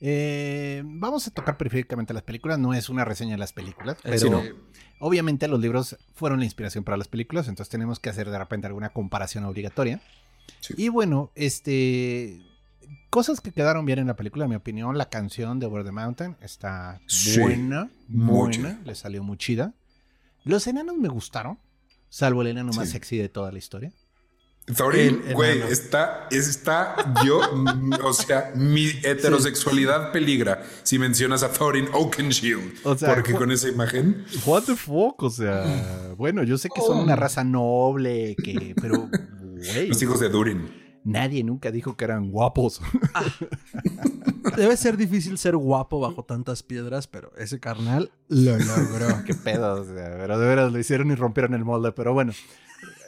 [0.00, 2.58] Eh, vamos a tocar periféricamente las películas.
[2.58, 4.42] No es una reseña de las películas, Eh, pero sí, no.
[5.00, 8.66] obviamente los libros fueron la inspiración para las películas, entonces tenemos que hacer de repente
[8.66, 10.00] alguna comparación obligatoria.
[10.60, 10.74] Sí.
[10.76, 12.40] Y bueno, este
[13.10, 15.92] cosas que quedaron bien en la película, en mi opinión, la canción de Over the
[15.92, 19.74] Mountain está Sí, buena, buena, le salió muy chida.
[20.44, 21.58] Los enanos me gustaron,
[22.08, 23.92] salvo el enano más sexy de toda la historia.
[24.76, 27.40] Thorin, güey, está, está yo,
[28.04, 32.74] o sea, mi heterosexualidad peligra si mencionas a Thorin Oakenshield.
[32.84, 36.80] O sea, porque con esa imagen, What the fuck, o sea, bueno, yo sé que
[36.80, 39.08] son una raza noble, que, pero,
[39.40, 40.70] güey, los hijos de Durin.
[41.04, 42.80] nadie nunca dijo que eran guapos.
[44.56, 49.22] Debe ser difícil ser guapo bajo tantas piedras, pero ese carnal lo logró.
[49.26, 52.32] Qué pedo, o sea, pero de veras lo hicieron y rompieron el molde, pero bueno,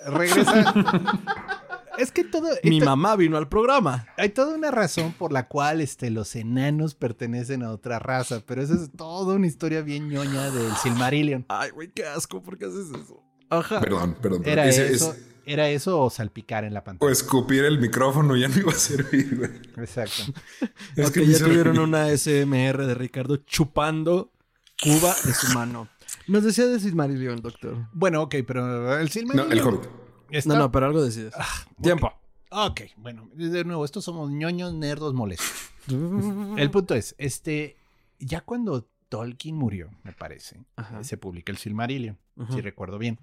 [0.06, 0.72] regresa.
[1.98, 4.06] es que todo, Mi esto- mamá vino al programa.
[4.16, 8.62] hay toda una razón por la cual este, los enanos pertenecen a otra raza, pero
[8.62, 11.44] esa es toda una historia bien ñoña del Silmarillion.
[11.48, 13.22] Ay, güey, qué asco, ¿por qué haces eso?
[13.50, 13.80] Ajá.
[13.80, 14.42] Perdón, perdón.
[14.44, 17.10] Era Ese eso, es- era eso o salpicar en la o pantalla.
[17.10, 19.50] escupir el micrófono ya no iba a servir, güey.
[19.84, 20.22] Exacto.
[20.96, 21.80] Es que ya tuvieron reír.
[21.80, 24.32] una SMR de Ricardo chupando
[24.80, 25.88] Cuba de su mano.
[26.30, 27.88] Nos decía de Silmarillion, doctor.
[27.92, 29.52] Bueno, ok, pero el No, Silmarillion...
[29.52, 29.90] el Hobbit.
[30.30, 31.34] está- No, no, pero algo decías.
[31.82, 32.12] Tiempo.
[32.50, 35.48] Ok, bueno, de nuevo, estos somos ñoños nerdos molestos.
[35.88, 37.76] El punto es, este,
[38.18, 41.02] ya cuando Tolkien murió, me parece, Ajá.
[41.04, 42.18] se publica el Silmarillion.
[42.50, 43.18] Si recuerdo bien.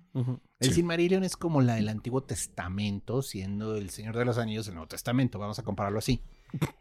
[0.60, 0.74] El Sí.
[0.76, 4.88] Silmarillion es como la del Antiguo Testamento, siendo el Señor de los Anillos el Nuevo
[4.88, 6.22] Testamento, vamos a compararlo así.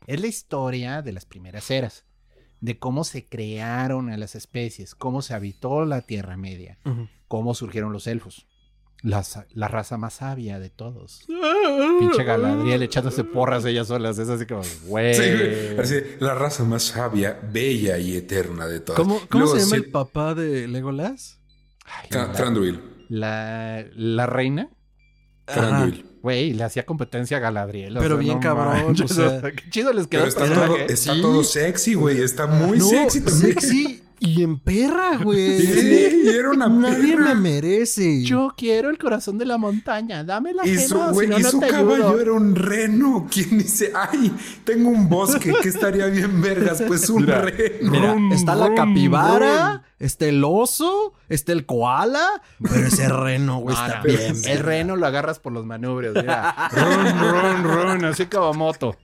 [0.07, 2.05] Es la historia de las primeras eras,
[2.61, 6.79] de cómo se crearon a las especies, cómo se habitó la Tierra Media,
[7.29, 8.47] cómo surgieron los elfos,
[9.03, 11.27] la, la raza más sabia de todos.
[12.01, 15.15] Pinche Galadriel echándose porras ellas solas, es así como, güey.
[15.15, 15.79] Sí, güey.
[15.79, 19.01] Así, la raza más sabia, bella y eterna de todas.
[19.01, 21.41] ¿Cómo, cómo Luego, se llama sí, el papá de Legolas?
[21.85, 22.81] Ay, Tra- la, Thranduil.
[23.09, 24.71] la, la reina,
[25.45, 26.05] Thranduil.
[26.27, 27.97] Güey, le hacía competencia a Galadriel.
[27.97, 30.67] o Pero sea, bien no cabrón, manches, o sea, qué chido les quedó Pero está,
[30.67, 31.23] todo, está Sí.
[31.23, 32.21] todo sexy, güey.
[32.21, 33.53] Está muy sexy también.
[33.55, 35.61] sexy y en perra, güey.
[35.67, 37.35] Sí, y era una Nadie perra.
[37.35, 38.23] me merece.
[38.23, 41.43] Yo quiero el corazón de la montaña, dame la Y su, güey, si no, y
[41.43, 42.21] no su te caballo ayudo.
[42.21, 43.27] era un reno.
[43.31, 44.33] ¿Quién dice, ay,
[44.65, 46.83] tengo un bosque que estaría bien vergas?
[46.87, 47.91] Pues un Mira, reno.
[47.93, 52.27] Mira, Rum, está la rum, capibara, está el oso, está el koala,
[52.63, 54.35] pero ese reno, güey, está bien.
[54.47, 56.69] el reno lo agarras por los manubrios, mira.
[56.73, 58.97] run, run, run, así como moto.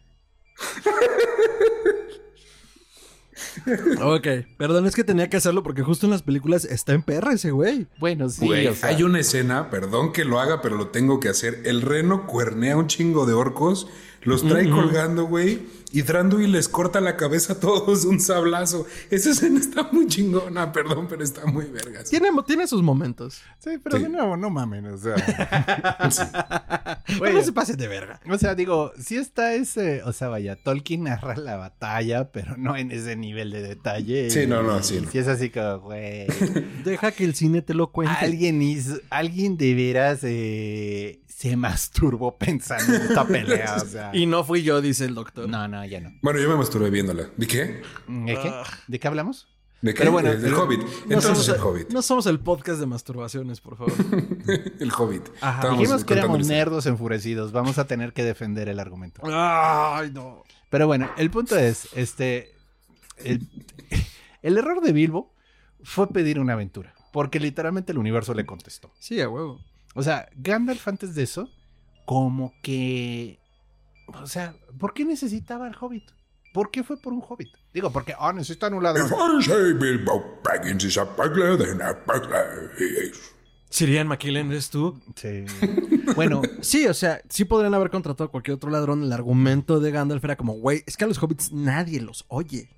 [4.03, 7.33] Ok, perdón, es que tenía que hacerlo porque justo en las películas está en perra
[7.33, 7.87] ese güey.
[7.99, 11.21] Bueno, sí, Güey, o sea, hay una escena, perdón que lo haga, pero lo tengo
[11.21, 11.63] que hacer.
[11.65, 13.89] El reno cuernea un chingo de orcos,
[14.23, 15.61] los trae colgando, güey,
[15.93, 18.87] y Thranduil les corta la cabeza a todos un sablazo.
[19.11, 22.09] Esa escena está muy chingona, perdón, pero está muy vergas.
[22.11, 23.43] Tiene, tiene sus momentos.
[23.59, 24.05] Sí, pero Sí.
[24.05, 25.15] de nuevo, no mamen, o sea.
[27.21, 28.21] Pero no se pase de verga.
[28.29, 32.77] O sea, digo, sí está ese, o sea, vaya, Tolkien narra la batalla, pero no
[32.77, 34.31] en ese nivel de detalle.
[34.31, 35.11] Sí, no, no, sí, no.
[35.11, 36.27] Sí es así como, güey.
[36.85, 38.15] Deja que el cine te lo cuente.
[38.21, 44.11] alguien hizo, alguien de veras eh, se masturbó pensando en esta pelea, o sea.
[44.15, 45.49] Y no fui yo, dice el doctor.
[45.49, 46.13] No, no, ya no.
[46.23, 47.31] Bueno, yo me masturbé viéndola.
[47.37, 47.83] ¿De qué?
[48.07, 48.53] ¿De qué?
[48.87, 49.49] ¿De qué hablamos?
[49.81, 49.99] ¿De qué?
[49.99, 50.81] Pero bueno, del eh, Hobbit.
[50.81, 51.91] No Entonces somos, el Hobbit.
[51.91, 53.93] no somos el podcast de masturbaciones, por favor.
[54.79, 55.29] el Hobbit.
[55.73, 57.51] Dijimos que éramos nerdos enfurecidos.
[57.51, 59.21] Vamos a tener que defender el argumento.
[59.25, 60.45] Ay, no.
[60.71, 62.55] Pero bueno, el punto es, este,
[63.17, 63.49] el,
[64.43, 65.35] el error de Bilbo
[65.83, 68.93] fue pedir una aventura, porque literalmente el universo le contestó.
[69.01, 69.61] Sí, a huevo.
[69.95, 71.49] O sea, Gandalf antes de eso,
[72.07, 73.39] como que,
[74.07, 76.11] o sea, ¿por qué necesitaba al Hobbit?
[76.53, 77.49] ¿Por qué fue por un Hobbit?
[77.73, 79.09] Digo, porque, ah, necesitan un ladrón.
[83.71, 85.01] Sirian McKillen, ¿eres tú?
[85.17, 85.47] Sí.
[86.15, 89.03] Bueno, Sí, o sea, sí podrían haber contratado a cualquier otro ladrón.
[89.03, 92.69] El argumento de Gandalf era como, güey, es que a los hobbits nadie los oye.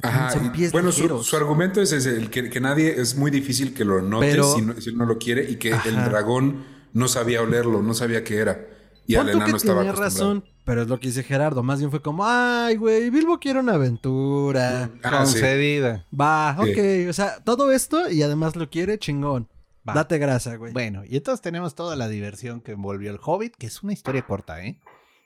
[0.02, 3.30] Ajá, son y pies bueno, su, argumento es ese, el que, que nadie, es muy
[3.30, 5.86] difícil que lo note Pero- si, no, si no lo quiere y que Ajá.
[5.88, 8.66] el dragón no sabía olerlo, no sabía qué era.
[9.06, 11.62] Y al enano que estaba tenía razón, pero es lo que dice Gerardo.
[11.62, 14.90] Más bien fue como, ay, güey, Bilbo quiere una aventura.
[15.02, 15.32] Ah, sí.
[15.32, 16.06] concedida.
[16.18, 16.70] Va, Sí.
[16.70, 17.10] ok.
[17.10, 19.48] O sea, todo esto y además lo quiere, chingón.
[19.86, 19.94] Va.
[19.94, 20.72] Date grasa, güey.
[20.72, 24.22] Bueno, y entonces tenemos toda la diversión que envolvió el Hobbit, que es una historia
[24.24, 24.78] corta, ¿eh?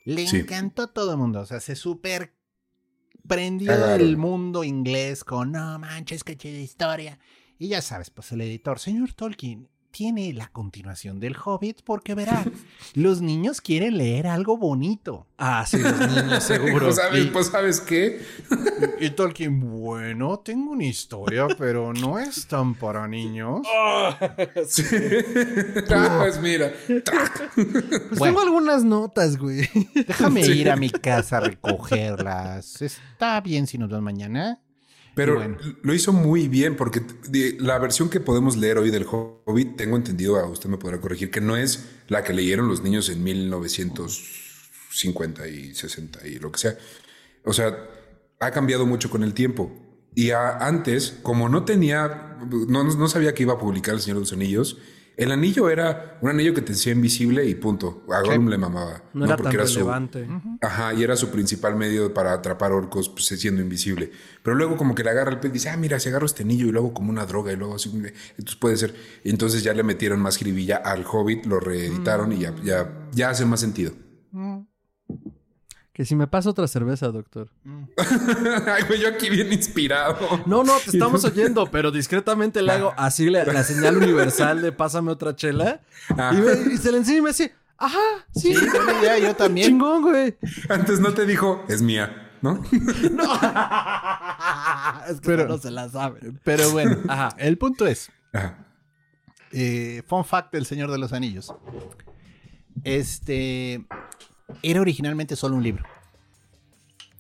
[0.07, 0.38] Le Sí.
[0.38, 2.33] encantó a todo el mundo, o sea, se super
[3.27, 7.19] prendió el mundo inglés con, no manches, qué chida historia.
[7.59, 12.44] Y ya sabes, pues el editor, señor Tolkien, tiene la continuación del Hobbit porque verá,
[12.94, 15.26] los niños quieren leer algo bonito.
[15.38, 16.87] Ah, sí, los niños, seguro.
[16.87, 18.20] Pues sabes, Y- pues sabes qué.
[19.00, 23.62] Y Tolkien, bueno, tengo una historia, pero no es tan para niños.
[24.66, 24.82] Sí.
[25.90, 26.72] Ah, pues mira.
[26.87, 27.02] Pues
[28.18, 28.24] Bueno.
[28.24, 29.68] tengo algunas notas, güey.
[29.94, 30.52] Déjame Sí.
[30.52, 32.82] ir a mi casa a recogerlas.
[32.82, 34.61] Está bien si nos vemos mañana.
[35.16, 35.57] Pero bueno.
[35.83, 37.00] lo hizo muy bien porque
[37.59, 41.31] la versión que podemos leer hoy del Hobbit, tengo entendido, a usted me podrá corregir,
[41.31, 46.59] que no es la que leyeron los niños en 1950 y 60 y lo que
[46.59, 46.76] sea.
[47.44, 47.76] O sea,
[48.40, 49.70] ha cambiado mucho con el tiempo.
[50.14, 54.16] Y a- antes, como no tenía, no, no sabía que iba a publicar El Señor
[54.18, 54.79] de los Anillos,
[55.16, 58.05] el anillo era un anillo que te hacía invisible y punto.
[58.11, 59.02] A Gollum le mamaba.
[59.14, 60.29] No, era Porque tan su- relevante.
[60.61, 64.11] Ajá, y era su principal medio para atrapar orcos, pues siendo invisible.
[64.42, 66.42] Pero luego como que le agarra el pez y dice, ah, mira, si agarro este
[66.42, 68.94] anillo y luego como una droga y luego así, entonces puede ser.
[69.24, 73.31] Y entonces ya le metieron más jiribilla al Hobbit, lo reeditaron y ya, ya, ya
[73.31, 73.92] hace más sentido.
[75.96, 77.48] Que si me pasa otra cerveza, doctor.
[77.96, 80.42] Ay, güey, yo aquí bien inspirado.
[80.44, 84.72] No, no, te estamos oyendo, pero discretamente le hago así la, la señal universal de
[84.72, 85.80] pásame otra chela.
[86.11, 86.32] Ah.
[86.35, 87.98] Y, me- y se le enseña y me dice, ajá,
[88.35, 89.68] sí, Sí, buena idea, yo también.
[89.68, 90.37] chingón, güey.
[90.68, 92.62] Antes no te dijo, es mía, ¿no?
[95.09, 96.20] es que Pero- no se la sabe.
[96.44, 97.30] Pero bueno, Ajá.
[97.38, 98.66] el punto es, Ajá.
[99.50, 101.54] eh, fun fact del Señor de los Anillos.
[102.85, 103.87] Este
[104.62, 105.85] era originalmente solo un libro.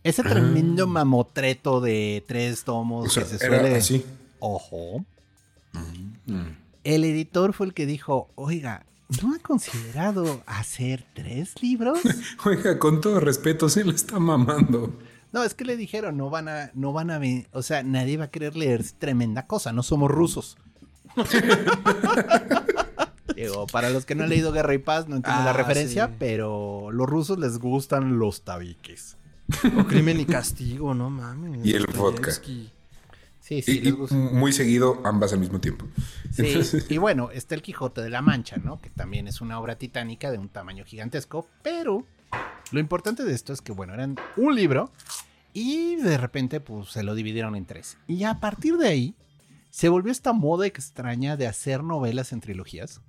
[0.02, 3.76] Ese tremendo mamotreto de tres tomos O sea, que se era suele.
[3.76, 4.04] así.
[4.38, 5.04] Ojo.
[5.72, 6.50] Mm.
[6.84, 8.86] el editor fue el que didijo, oiga,
[9.22, 11.98] ¿no ha considerado hacer tres libros?
[12.46, 14.98] Oiga, con todo respeto, se lo está mamando.
[15.32, 17.20] No, es que le dijeron, no van a, no van a,
[17.52, 20.56] o sea, nadie va a querer leer tremenda cosa, no somos rusos.
[23.36, 26.06] Digo, para los que no han leído Guerra y Paz, no entiendo la Ah, referencia,
[26.08, 26.12] sí.
[26.18, 29.16] pero los rusos les gustan los tabiques.
[29.78, 31.64] O crimen y castigo, no mames.
[31.64, 32.32] Y el vodka.
[32.32, 34.14] Sí, sí, Y, les y gusta.
[34.16, 35.86] muy seguido, ambas al mismo tiempo.
[36.32, 38.80] Sí, Entonces- y bueno, está el Quijote de la Mancha, ¿no?
[38.80, 42.04] Que también es una obra titánica de un tamaño gigantesco, pero
[42.72, 44.90] lo importante de esto es que, bueno, eran un libro
[45.52, 47.98] y de repente, pues, se lo dividieron en tres.
[48.08, 49.14] Y a partir de ahí,
[49.70, 53.00] se volvió esta moda extraña de hacer novelas en trilogías.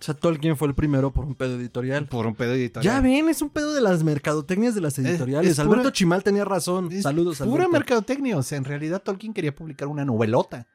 [0.00, 2.06] O sea, Tolkien fue el primero por un pedo editorial.
[2.06, 2.94] Por un pedo editorial.
[2.94, 5.52] Ya ven, es un pedo de las mercadotecnias de las editoriales.
[5.52, 6.90] es Alberto pura- Chimal tenía razón.
[6.90, 7.70] Es Saludos, Pura Alberto.
[7.72, 8.38] mercadotecnia.
[8.38, 10.66] O sea, en realidad Tolkien quería publicar una novelota.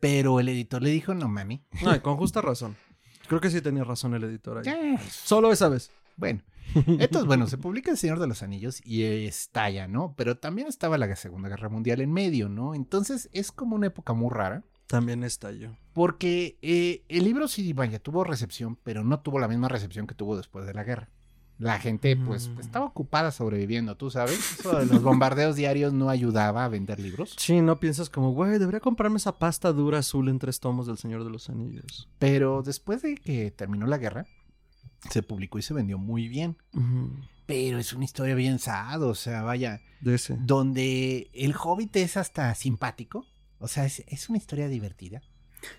[0.00, 1.62] Pero el editor le dijo, no mami.
[1.82, 2.74] No, y con justa razón.
[3.28, 4.64] Creo que sí tenía razón el editor ahí.
[4.68, 5.90] Eh, Solo esa vez.
[6.16, 6.42] Bueno,
[6.74, 10.14] entonces, bueno, se publica El Señor de los Anillos y estalla, ¿no?
[10.16, 12.74] Pero también estaba la Segunda Guerra Mundial en medio, ¿no?
[12.74, 14.64] Entonces es como una época muy rara.
[14.86, 15.22] También
[15.58, 15.70] yo.
[15.92, 20.14] Porque eh, el libro sí, vaya, tuvo recepción, pero no tuvo la misma recepción que
[20.14, 21.10] tuvo después de la guerra.
[21.58, 22.60] La gente, pues, Mm.
[22.60, 24.58] estaba ocupada sobreviviendo, tú sabes.
[24.58, 27.34] Eso de los bombardeos diarios no ayudaba a vender libros.
[27.38, 30.96] Sí, no piensas como, güey, debería comprarme esa pasta dura azul en tres tomos del
[30.98, 32.08] Señor de los Anillos.
[32.18, 34.26] Pero después de que terminó la guerra,
[35.10, 36.56] se publicó y se vendió muy bien.
[37.46, 40.36] Pero es una historia bien sad, o sea, vaya, De ese.
[40.40, 43.26] donde el hobbit es hasta simpático.
[43.58, 45.22] O sea, es, es una historia divertida.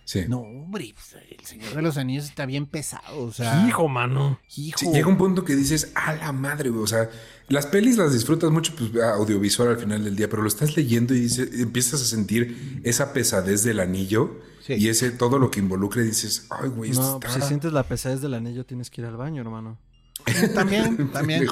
[0.05, 0.23] Sí.
[0.27, 3.67] No, hombre, pues, el Señor de los Anillos está bien pesado, o sea.
[3.67, 4.39] Hijo, mano.
[4.55, 4.77] hijo.
[4.79, 6.83] Sí, llega un punto que dices, a la madre, güey.
[6.83, 7.09] O sea,
[7.49, 11.13] las pelis las disfrutas mucho, pues audiovisual al final del día, pero lo estás leyendo
[11.13, 14.75] y dices, empiezas a sentir esa pesadez del anillo Sí.
[14.75, 17.27] y ese todo lo que involucra y dices, ay, güey, esto No, está.
[17.27, 19.77] pues, si sientes la pesadez del anillo, tienes que ir al baño, hermano.
[20.55, 21.45] También, también.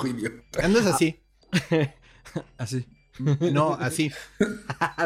[0.64, 1.20] Andas así.
[2.58, 2.86] Así.
[3.52, 4.10] No, así.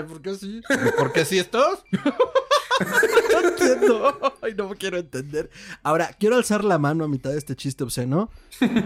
[0.07, 0.61] ¿Por qué así?
[0.95, 1.79] ¿Por qué así estás?
[3.31, 4.33] No entiendo.
[4.41, 5.49] Ay, no quiero entender.
[5.83, 8.29] Ahora, quiero alzar la mano a mitad de este chiste obsceno.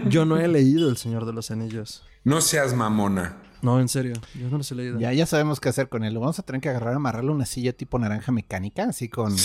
[0.08, 2.02] Yo no he leído El Señor de los Anillos.
[2.24, 3.36] No seas mamona.
[3.62, 4.14] No, en serio.
[4.34, 4.98] Yo no los he leído.
[4.98, 6.14] Ya, ya sabemos qué hacer con él.
[6.14, 9.36] Lo vamos a tener que agarrar, amarrarle a una silla tipo naranja mecánica, así con.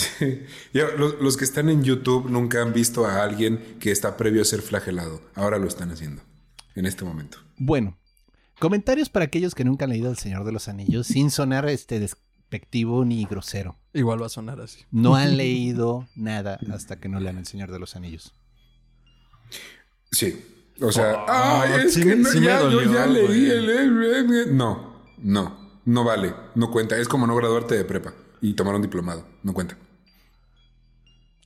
[0.72, 4.42] Ya, los, los que están en YouTube nunca han visto a alguien que está previo
[4.42, 5.20] a ser flagelado.
[5.34, 6.22] Ahora lo están haciendo.
[6.74, 7.38] En este momento.
[7.56, 7.96] Bueno,
[8.58, 11.98] comentarios para aquellos que nunca han leído El Señor de los Anillos, sin sonar este
[12.50, 13.76] despectivo ni grosero.
[13.92, 14.84] Igual va a sonar así.
[14.90, 18.32] No han leído nada hasta que no lean El Señor de los Anillos.
[20.12, 20.44] Sí.
[20.80, 23.50] O sea, Ah, ay, es sí que me- no, sí ya, yo ya leí güey.
[23.50, 24.56] el...
[24.56, 26.34] No, no, no vale.
[26.54, 26.96] No cuenta.
[26.98, 29.26] Es como no graduarte de prepa y tomar un diplomado.
[29.42, 29.76] No cuenta.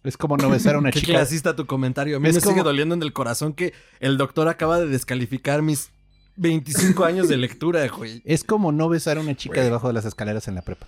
[0.02, 1.12] Es como no besar a una Qué chica.
[1.12, 2.16] clasista tu comentario.
[2.16, 4.86] A mí Es me como- sigue doliendo en el corazón que el doctor acaba de
[4.88, 5.90] descalificar mis
[6.36, 8.22] 25 años de lectura, güey.
[8.26, 9.64] Es como no besar a una chica Güey.
[9.66, 10.86] debajo de las escaleras en la prepa.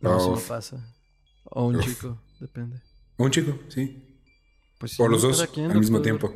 [0.00, 0.76] No, eso no pasa.
[1.44, 1.84] O un Uf.
[1.84, 2.80] chico, depende.
[3.16, 4.02] Un chico, sí.
[4.78, 6.34] Pues sí, O los dos quien, al mismo tiempo.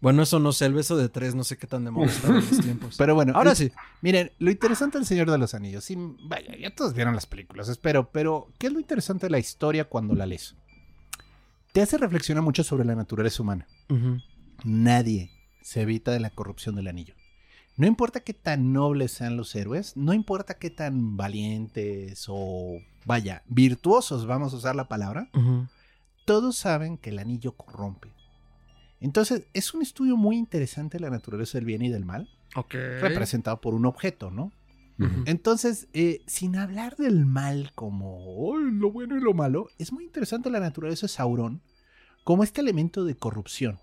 [0.00, 2.36] Bueno, eso no sé, el beso de tres, no sé qué tan de moda en
[2.36, 2.94] mis tiempos.
[2.96, 3.72] Pero bueno, Ahora sí.
[4.00, 7.68] Miren, lo interesante del Señor de los Anillos, sí, vaya, ya todos vieron las películas,
[7.68, 10.54] espero, pero ¿qué es lo interesante de la historia cuando la lees?
[11.72, 13.66] Te hace reflexionar mucho sobre la naturaleza humana.
[14.64, 15.30] Nadie
[15.62, 17.14] se evita de la corrupción del anillo.
[17.78, 23.42] No importa qué tan nobles sean los héroes, no importa qué tan valientes o, vaya,
[23.46, 25.30] virtuosos, vamos a usar la palabra,
[26.24, 28.08] todos saben que el anillo corrompe.
[29.00, 32.28] Entonces, es un estudio muy interesante de la naturaleza del bien y del mal,
[33.00, 34.50] representado por un objeto, ¿no?
[35.26, 40.02] Entonces, eh, sin hablar del mal como "Ay, lo bueno y lo malo, es muy
[40.02, 41.60] interesante la naturaleza de Sauron
[42.24, 43.78] como este elemento de corrupción.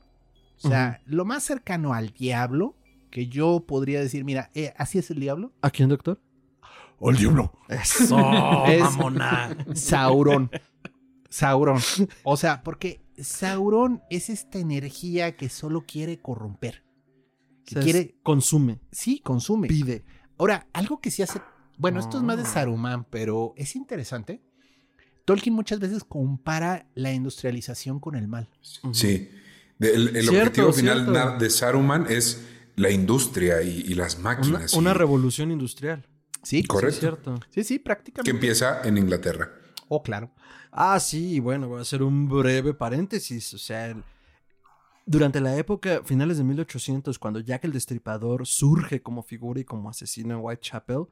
[0.62, 2.76] O sea, lo más cercano al diablo
[3.16, 5.54] que yo podría decir, mira, eh, así es el diablo.
[5.62, 6.20] ¿A quién, doctor?
[7.00, 7.54] ¡El diablo!
[7.70, 8.18] Eso,
[8.68, 9.56] Es- mamona.
[9.74, 10.52] Sauron.
[11.30, 11.80] Sauron.
[12.24, 16.84] O sea, porque Sauron es esta energía que solo quiere corromper.
[17.66, 19.70] Que quiere, consume, sí, consume.
[19.70, 20.04] pide.
[20.38, 21.40] Ahora, algo que sí hace.
[21.78, 22.48] Bueno, esto es más de Ah.
[22.48, 24.42] Saruman, pero es interesante.
[25.24, 28.50] Tolkien muchas veces compara la industrialización con el mal.
[28.92, 29.30] Sí.
[29.80, 31.38] De- el el Cierto, objetivo final cierto.
[31.38, 32.46] de Saruman es
[32.76, 34.74] la industria y, y las máquinas.
[34.74, 36.06] una y- revolución industrial.
[36.44, 36.94] Sí, Correcto.
[36.96, 37.40] Es cierto.
[37.50, 38.30] Sí, sí, que prácticamente.
[38.32, 39.52] empieza en Inglaterra.
[39.88, 40.32] Oh, claro.
[40.72, 43.54] Ah, sí, bueno, voy a hacer un breve paréntesis.
[43.54, 44.04] O sea, el-
[45.08, 49.90] durante la época, finales de 1800, cuando Jack el Destripador surge como figura y como
[49.90, 51.06] asesino en Whitechapel,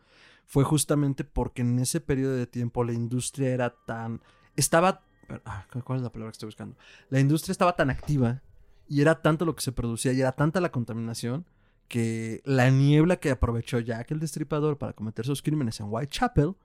[0.45, 4.21] fue justamente porque en ese periodo de tiempo la industria era tan...
[4.55, 5.01] estaba
[5.45, 6.75] ah, ¿Cuál es la palabra que estoy buscando?
[7.09, 8.41] La industria estaba tan activa
[8.87, 11.45] y era tanto lo que se producía y era tanta la contaminación
[11.87, 16.55] que la niebla que aprovechó Jack el Destripador para cometer sus crímenes en Whitechapel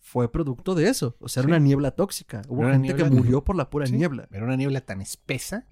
[0.00, 1.16] fue producto de eso.
[1.20, 2.42] O sea, era una niebla tóxica.
[2.48, 4.28] Hubo Era gente que murió por la pura Sí, niebla.
[4.30, 5.66] Era una niebla tan espesa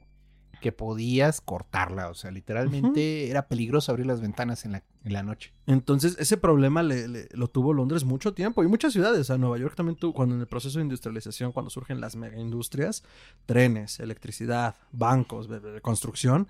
[0.61, 2.09] que podías cortarla.
[2.09, 5.53] O sea, literalmente era peligroso abrir las ventanas en la, en la noche.
[5.67, 9.21] Entonces, ese problema le- le- lo tuvo Londres mucho tiempo y muchas ciudades.
[9.21, 12.17] O sea, Nueva York también tuvo, cuando en el proceso de industrialización, cuando surgen las
[12.17, 13.05] megaindustrias,
[13.45, 15.49] trenes, electricidad, bancos,
[15.83, 16.49] construcción.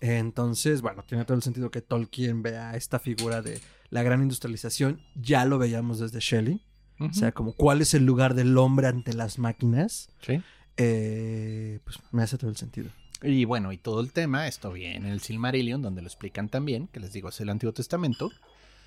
[0.00, 5.00] Entonces, bueno, tiene todo el sentido que Tolkien vea esta figura de la gran industrialización.
[5.14, 6.60] Ya lo veíamos desde Shelley.
[6.98, 10.08] O sea, como cuál es el lugar del hombre ante las máquinas.
[10.22, 10.42] sí.
[10.78, 12.90] Eh, pues me hace todo el sentido.
[13.22, 16.88] Y bueno, y todo el tema, esto viene en el Silmarillion, donde lo explican también,
[16.88, 18.30] que les digo, es el Antiguo Testamento.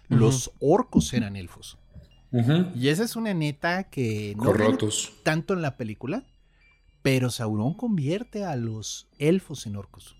[0.07, 1.78] Los orcos eran elfos.
[2.76, 4.53] Y esa es una neta que no
[5.24, 6.24] tanto en la película,
[7.01, 10.16] pero Sauron convierte a los elfos en orcos.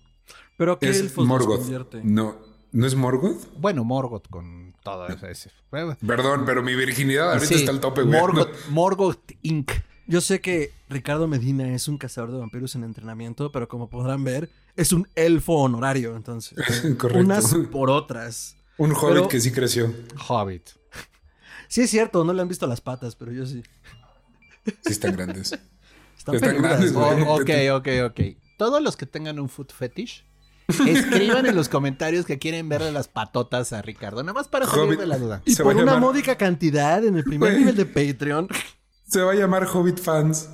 [0.56, 1.58] Pero ¿qué Es elfos los Morgoth.
[1.60, 2.00] convierte?
[2.04, 2.36] No,
[2.72, 3.46] ¿no es Morgoth?
[3.58, 5.26] Bueno, Morgoth con todo eso.
[5.26, 8.18] ese- Perdón, pero mi virginidad ahorita Sí, está al tope, güey.
[8.20, 9.70] Morgoth, Morgoth Inc.
[10.06, 14.24] Yo sé que Ricardo Medina es un cazador de vampiros en entrenamiento, pero como podrán
[14.24, 16.58] ver, es un elfo honorario, entonces.
[16.98, 17.20] Correcto.
[17.24, 18.56] Unas por otras.
[18.76, 19.94] Un hobbit Pero- que sí creció.
[20.28, 20.70] Hobbit.
[21.68, 23.62] Sí es cierto, no le han visto las patas, pero yo sí.
[24.64, 25.56] Sí están grandes.
[26.18, 26.92] Están, grandes.
[26.94, 28.20] Oh, ok, ok, ok.
[28.60, 30.22] Todos los que tengan un foot fetish,
[30.86, 34.22] escriban en los comentarios que quieren verle las patotas a Ricardo.
[34.22, 35.00] Nada más para salir Hobbit.
[35.00, 35.40] de la duda.
[35.46, 38.48] Y Se por una módica cantidad en el primer nivel de Patreon.
[39.08, 40.50] Se va a llamar Hobbit Fans.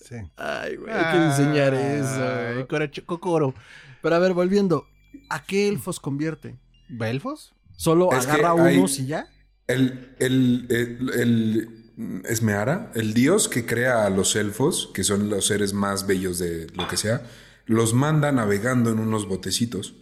[0.00, 0.14] Sí.
[0.36, 2.68] Ay, güey, hay que diseñar Ay, eso.
[2.68, 3.54] coracho- Cocoro.
[4.02, 4.86] Pero a ver, volviendo.
[5.28, 6.56] ¿A qué elfos convierte?
[6.88, 7.54] ¿Belfos?
[7.76, 9.26] ¿Solo Es agarra hay- unos y ya?
[9.66, 11.81] El, el, el, el-
[12.24, 16.66] Esmeara, el dios que crea a los elfos, que son los seres más bellos de
[16.74, 17.22] lo que sea,
[17.66, 19.94] los manda navegando en unos botecitos.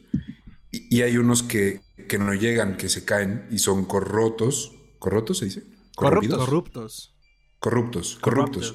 [0.71, 4.73] Y, y hay unos que, que no llegan, que se caen y son corrotos.
[4.99, 5.65] ¿Corrotos se dice?
[5.97, 6.39] Corruptos.
[6.39, 7.15] Corruptos.
[7.59, 8.19] Corruptos.
[8.21, 8.75] Corruptos.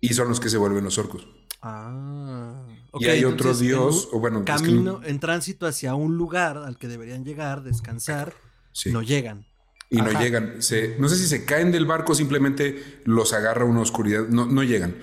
[0.00, 1.26] Y son los que se vuelven los orcos.
[1.66, 2.66] Ah.
[3.00, 6.16] y hay otro dios, en o bueno, un es que- camino, en tránsito hacia un
[6.18, 8.34] lugar al que deberían llegar, descansar,
[8.72, 8.92] Sí.
[8.92, 9.46] no llegan.
[9.94, 10.60] Y no llegan.
[10.60, 14.62] Se, no sé si se caen del barco, simplemente los agarra una oscuridad, no, no
[14.62, 14.96] llegan.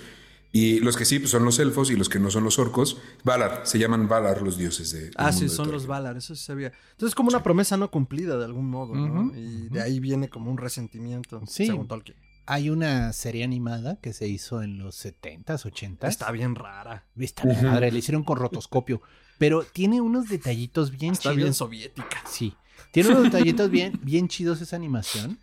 [0.54, 2.98] Y los que sí pues, son los elfos y los que no son los orcos,
[3.24, 5.12] Valar, se llaman Valar los dioses de.
[5.16, 5.88] Ah, sí, son los.
[5.88, 6.68] Valar, eso sí sabía.
[6.92, 9.32] Entonces es como una promesa no cumplida de algún modo, ¿no?
[9.36, 11.68] Y de ahí viene como un resentimiento, Sí.
[11.68, 12.18] según Tolkien.
[12.52, 16.10] Hay una serie animada que se hizo en los 70s, 80s.
[16.10, 17.06] Está bien rara.
[17.18, 19.02] Está bien madre, le hicieron con rotoscopio.
[19.38, 21.38] Pero tiene unos detallitos bien Está chidos.
[21.38, 22.22] bien soviética.
[22.30, 22.54] Sí.
[22.92, 25.40] Tiene unos detallitos bien, bien chidos esa animación.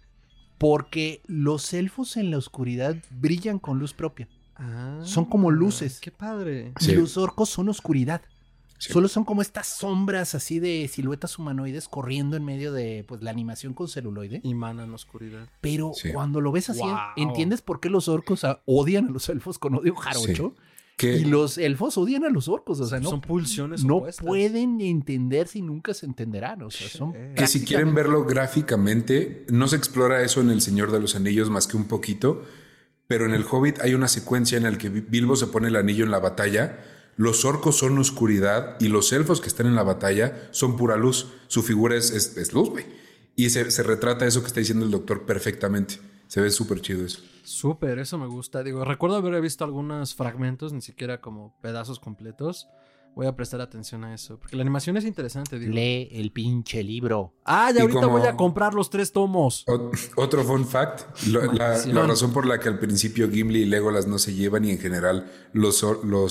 [0.59, 4.29] Porque los elfos en la oscuridad brillan con luz propia.
[4.57, 6.01] Ah, Son como luces.
[6.01, 6.73] Qué padre.
[6.79, 6.91] Sí.
[6.93, 8.21] Y los orcos son oscuridad.
[8.79, 8.93] Sí.
[8.93, 13.31] Solo son como estas sombras así de siluetas humanoides corriendo en medio de pues, la
[13.31, 14.41] animación con celuloide.
[14.45, 15.49] Y mana en la oscuridad.
[15.61, 16.11] Pero Sí.
[16.13, 16.97] cuando lo ves así, Wow.
[17.17, 20.55] entiendes por qué los orcos odian a los elfos con odio jarocho.
[20.97, 22.81] Que, Y los elfos odian a los orcos.
[22.81, 24.27] O sea, no, Son pulsiones no opuestas.
[24.27, 26.63] pueden entenderse y nunca se entenderán.
[26.63, 30.61] O sea, son Que que si quieren verlo gráficamente, no se explora eso en El
[30.61, 32.43] Señor de los Anillos más que un poquito.
[33.07, 36.05] Pero en el Hobbit hay una secuencia en la que Bilbo se pone el anillo
[36.05, 36.79] en la batalla.
[37.19, 41.27] Los orcos son oscuridad y los elfos que están en la batalla son pura luz.
[41.49, 42.87] Su figura es, es- luz, güey.
[43.37, 45.99] Y se, se retrata eso que está diciendo el doctor perfectamente.
[46.29, 47.21] Se ve súper chido eso.
[47.43, 48.63] Súper, eso me gusta.
[48.63, 52.69] Digo, recuerdo haber visto algunos fragmentos, ni siquiera como pedazos completos.
[53.15, 54.39] Voy a prestar atención a eso.
[54.39, 55.73] Porque la animación es interesante, digo.
[55.75, 57.35] Lee el pinche libro.
[57.45, 59.65] Ah, ya Y ahorita como- voy a comprar los tres tomos.
[59.67, 63.65] Ot- Otro fun fact, lo- la, la razón por la que al principio Gimli y
[63.65, 65.83] Legolas no se llevan y en general los,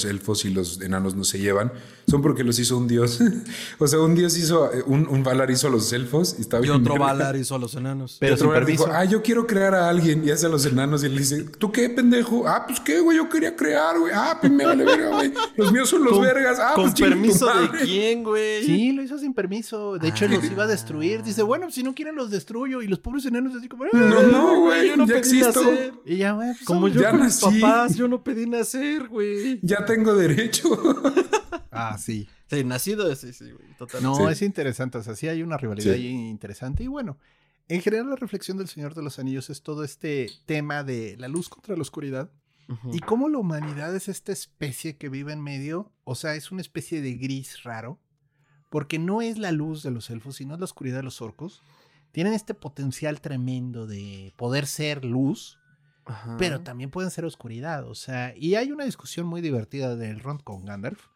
[0.06, 1.74] elfos y los enanos no se llevan,
[2.08, 3.20] son porque los hizo un dios.
[3.80, 6.64] o sea, un dios hizo, eh, un, un Valar hizo a los elfos y estaba
[6.64, 7.08] Y bien otro verga.
[7.08, 8.16] Valar hizo a los enanos.
[8.16, 10.66] Y Pero otro Valar dijo, ah, yo quiero crear a alguien y hace a los
[10.66, 12.48] enanos y él dice, ¿tú qué, pendejo?
[12.48, 14.14] Ah, pues qué, güey, yo quería crear, güey.
[14.16, 15.34] Ah, pues me vale verga, güey.
[15.58, 16.60] Los míos son los vergas.
[16.70, 18.64] Ah, ¿Con pues permiso de quién, güey?
[18.64, 19.98] Sí, lo hizo sin permiso.
[19.98, 20.28] De hecho, Ah.
[20.30, 21.24] los iba a destruir.
[21.24, 22.82] Dice, bueno, si no quieren los destruyo.
[22.82, 23.86] Y los pobres enanos así como...
[23.86, 23.90] "Ah".
[23.94, 25.64] No, no, güey, yo no ya pedí existo.
[25.64, 25.94] nacer.
[26.06, 29.60] Y ya, güey, pues, Como yo Ya con mis papás, yo no pedí nacer, güey.
[29.62, 30.70] Ya tengo derecho.
[31.80, 32.28] Ah, sí.
[32.50, 33.68] Sí, nacido, sí, sí, güey.
[33.78, 34.02] Total.
[34.02, 34.24] No, Sí.
[34.32, 34.98] es interesante.
[34.98, 36.00] O sea, sí hay una rivalidad Sí.
[36.00, 36.84] ahí interesante.
[36.84, 37.18] Y bueno,
[37.68, 41.28] en general la reflexión del Señor de los Anillos es todo este tema de la
[41.28, 42.32] luz contra la oscuridad.
[42.92, 45.92] Y cómo la humanidad es esta especie que vive en medio.
[46.04, 48.00] O sea, es una especie de gris raro.
[48.70, 51.64] Porque no es la luz de los elfos, sino es la oscuridad de los orcos.
[52.12, 55.58] Tienen este potencial tremendo de poder ser luz.
[56.10, 56.38] Ajá.
[56.38, 57.86] pero también pueden ser oscuridad.
[57.86, 61.08] O sea, y hay una discusión muy divertida del Ron con Gandalf.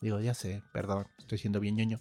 [0.00, 2.00] Digo, ya sé, perdón, estoy siendo bien ñoño.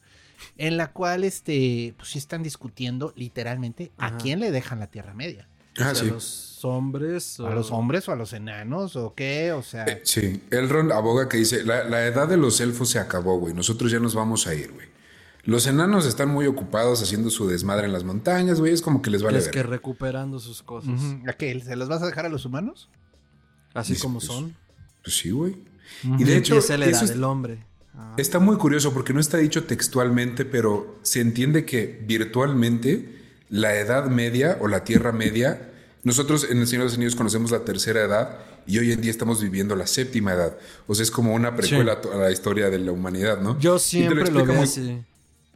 [0.58, 5.14] En la cual, este, pues sí están discutiendo literalmente a quién le dejan la Tierra
[5.14, 5.50] Media.
[5.80, 6.08] Ah, ¿A sí.
[6.10, 7.40] los hombres?
[7.40, 9.52] ¿A o- los hombres o a los enanos o qué?
[9.54, 13.00] O sea, Eh, Sí, Elrond aboga que dice, la, la edad de los elfos se
[13.00, 13.54] acabó, güey.
[13.54, 14.88] Nosotros ya nos vamos a ir, güey.
[15.46, 18.74] Los enanos están muy ocupados haciendo su desmadre en las montañas, güey.
[18.74, 19.54] Es como que les vale Es ver.
[19.54, 21.00] que recuperando sus cosas.
[21.28, 21.60] ¿a qué?
[21.62, 22.90] ¿Se los vas a dejar a los humanos?
[23.74, 24.56] Así como pues, son.
[25.04, 25.58] Pues sí, güey.
[26.04, 27.64] Y de hecho, Empieza la edad es- del hombre.
[27.96, 28.14] Ah.
[28.18, 33.18] Está muy curioso porque no está dicho textualmente, pero se entiende que virtualmente
[33.50, 35.69] la Edad Media o la Tierra Media,
[36.04, 39.12] nosotros en el Señor de los Anillos conocemos la tercera edad y hoy en día
[39.12, 40.58] estamos viviendo la séptima edad.
[40.88, 43.60] O sea, es como una precuela a la historia de la humanidad, ¿no?
[43.60, 45.02] Yo siempre lo explica veo muy- así.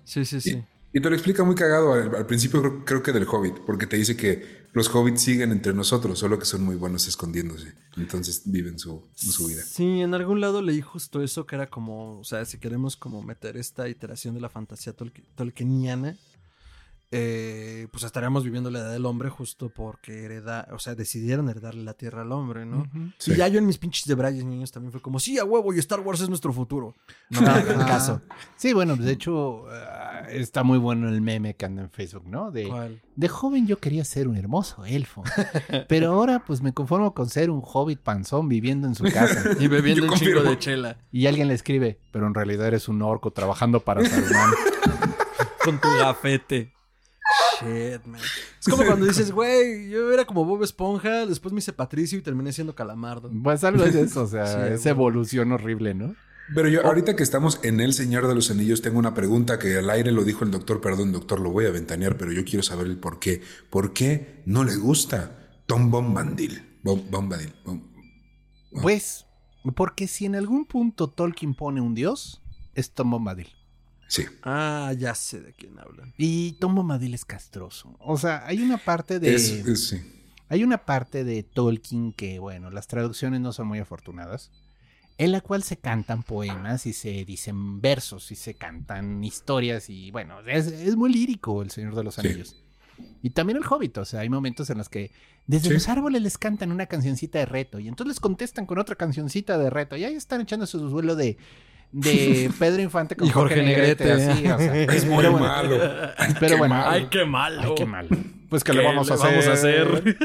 [0.05, 0.63] Sí, sí, sí.
[0.95, 3.87] Y te lo explica muy cagado al, al principio, creo, creo que del Hobbit, porque
[3.87, 7.73] te dice que los Hobbits siguen entre nosotros, solo que son muy buenos escondiéndose.
[7.97, 9.63] Entonces viven su, su vida.
[9.63, 13.23] Sí, en algún lado leí justo eso, que era como, o sea, si queremos como
[13.23, 16.15] meter esta iteración de la fantasía tolki- tolkieniana,
[17.15, 21.83] eh, pues estaríamos viviendo la edad del hombre justo porque hereda, o sea, decidieron heredarle
[21.83, 22.89] la tierra al hombre, ¿no?
[23.19, 23.33] Sí.
[23.33, 25.71] Y ya yo en mis pinches de Brayes niños también fue como, sí, a huevo,
[25.75, 26.95] y Star Wars es nuestro futuro.
[27.29, 28.21] No me hagan caso.
[28.55, 32.49] Sí, bueno, de hecho, ah, está muy bueno el meme que anda en Facebook, ¿no?
[32.49, 32.99] De, ¿Cuál?
[33.15, 35.23] de joven yo quería ser un hermoso elfo,
[35.87, 39.51] pero ahora pues me conformo con ser un hobbit panzón viviendo en su casa.
[39.59, 40.49] Y bebiendo Yo un chingo confirmo.
[40.49, 44.51] de chela Y alguien le escribe, pero en realidad eres un orco trabajando para Saruman.
[45.63, 46.73] con tu gafete.
[47.61, 48.19] Shit, man.
[48.59, 52.21] Es como cuando dices, güey, yo era como Bob Esponja, después me hice Patricio y
[52.21, 53.31] terminé siendo Calamardo.
[53.43, 56.15] Pues algo es eso, o sea, Sí, esa evolución horrible, ¿no?
[56.53, 59.77] Pero yo, ahorita que estamos en El Señor de los Anillos, tengo una pregunta que
[59.77, 60.81] al aire lo dijo el doctor.
[60.81, 63.41] Perdón, doctor, lo voy a ventanear, pero yo quiero saber el por qué.
[63.69, 66.79] ¿Por qué no le gusta Tom Bombadil?
[66.83, 67.53] Bom- Bombadil.
[67.65, 67.81] Bom-
[68.81, 69.25] Pues,
[69.75, 72.41] porque si en algún punto Tolkien pone un dios,
[72.75, 73.47] es Tom Bombadil.
[74.13, 74.25] Sí.
[74.43, 76.13] Ah, ya sé de quién hablan.
[76.17, 77.95] Y Tom Bombadil es castroso.
[77.99, 79.33] O sea, hay una parte de...
[79.33, 80.01] Es, es- sí.
[80.49, 84.51] Hay una parte de Tolkien que, bueno, las traducciones no son muy afortunadas,
[85.17, 90.11] en la cual se cantan poemas y se dicen versos y se cantan historias y,
[90.11, 92.21] bueno, es, es muy lírico el Señor de los Sí.
[92.27, 92.55] Anillos.
[93.23, 95.11] Y también el Hobbit, o sea, hay momentos en los que
[95.47, 95.73] desde Sí.
[95.73, 99.57] los árboles les cantan una cancioncita de reto y entonces les contestan con otra cancioncita
[99.57, 101.37] de reto y ahí están echando su duelo de,
[101.93, 104.11] de Pedro Infante con Y Jorge Negrete.
[104.11, 105.79] así, o sea, Es muy pero malo.
[106.17, 106.89] Ay, Pero qué bueno, malo.
[106.89, 107.61] Ay, qué malo.
[107.61, 108.07] Ay, qué mal.
[108.49, 109.31] Pues que ¿Qué le vamos a le hacer.
[109.31, 110.17] vamos a hacer?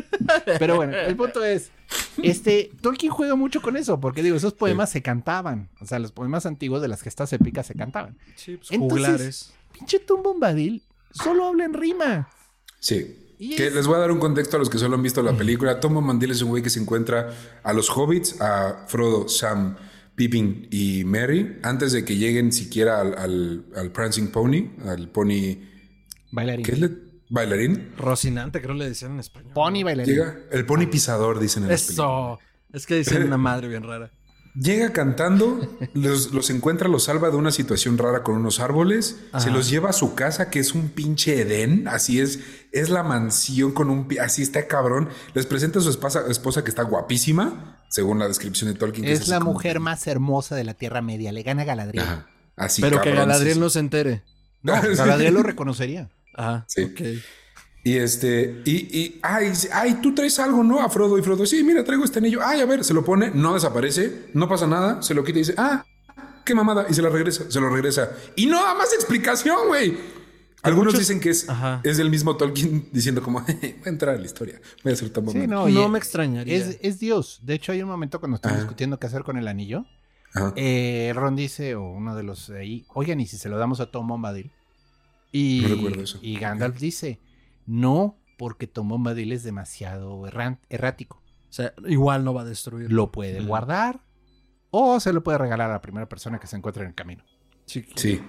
[0.59, 1.71] Pero bueno, el punto es,
[2.23, 5.71] este, Tolkien juega mucho con eso, porque digo, esos poemas se cantaban.
[5.81, 8.19] O sea, los poemas antiguos de las gestas épicas se cantaban.
[8.37, 9.53] Sí, pues Entonces- juglares.
[9.73, 12.29] Pinche Tom Bombadil solo habla en rima.
[12.81, 13.35] Sí.
[13.39, 15.33] Que es- les voy a dar un contexto a los que solo han visto la
[15.33, 15.81] película.
[15.81, 17.31] Tom Bombadil es un güey que se encuentra
[17.63, 19.77] a los hobbits, a Frodo, Sam,
[20.19, 25.57] Pippin y Merry, antes de que lleguen siquiera al, al, al Prancing Pony, al pony.
[26.33, 26.67] Bailarín.
[26.67, 26.91] ¿Qué es le-
[27.31, 27.93] bailarín?
[27.97, 29.53] Rocinante, creo le decían en español.
[29.55, 30.13] Pony bailarín.
[30.15, 31.71] Llega el pony pisador, dicen en.
[31.71, 32.39] Eso.
[32.73, 34.11] Es que decían una madre bien rara.
[34.55, 35.61] Llega cantando,
[35.95, 39.91] los, los encuentra, los salva de una situación rara con unos árboles, se los lleva
[39.91, 42.41] a su casa, que es un pinche Edén, así es,
[42.73, 45.11] es la mansión con un, así está cabrón.
[45.35, 49.07] Les presenta a su esposa, esposa que está guapísima, según la descripción de Tolkien.
[49.07, 51.33] que Es la mujer más hermosa de la Tierra Media.
[51.33, 52.05] Le gana a Galadriel.
[52.05, 52.27] Ajá,
[52.57, 54.23] así Pero que Galadriel sí, no se entere.
[54.63, 56.09] No, Galadriel lo reconocería.
[56.35, 56.65] Ajá.
[56.69, 56.83] Sí.
[56.83, 57.01] Ok.
[57.85, 60.83] Y este, y, y, ay, ay, tú traes algo, ¿no?
[60.83, 62.41] A Frodo y Frodo, sí, mira, traigo este anillo.
[62.45, 65.43] Ay, a ver, se lo pone, no desaparece, no pasa nada, se lo quita y
[65.43, 65.87] dice, ah,
[66.45, 68.11] qué mamada, y se la regresa, se lo regresa.
[68.37, 69.97] Y no da más explicación, güey.
[70.63, 71.81] Algunos muchos- dicen que es, Ajá.
[71.85, 75.11] es el mismo Tolkien diciendo como, voy a entrar a la historia, voy a hacer
[75.11, 75.47] tan Sí, mamada".
[75.47, 76.55] no, No me extrañaría.
[76.57, 77.41] Es, es Dios.
[77.43, 78.61] De hecho, hay un momento cuando estamos Ah.
[78.63, 79.85] discutiendo qué hacer con el anillo.
[80.57, 83.81] Eh, Ron dice, o uno de los de ahí, oigan, ¿y si se lo damos
[83.81, 84.53] a Tom Bombadil?
[85.33, 86.19] Y, No recuerdo eso.
[86.23, 87.19] y Gandalf dice,
[87.67, 90.25] no, porque Tom Bombadil es demasiado
[90.69, 91.23] errático.
[91.49, 92.93] O sea, igual no va a destruir.
[92.93, 94.01] Lo puede guardar
[94.71, 97.25] o se lo puede regalar a la primera persona que se encuentre en el camino.
[97.65, 97.87] Sí.
[97.97, 98.21] Sí.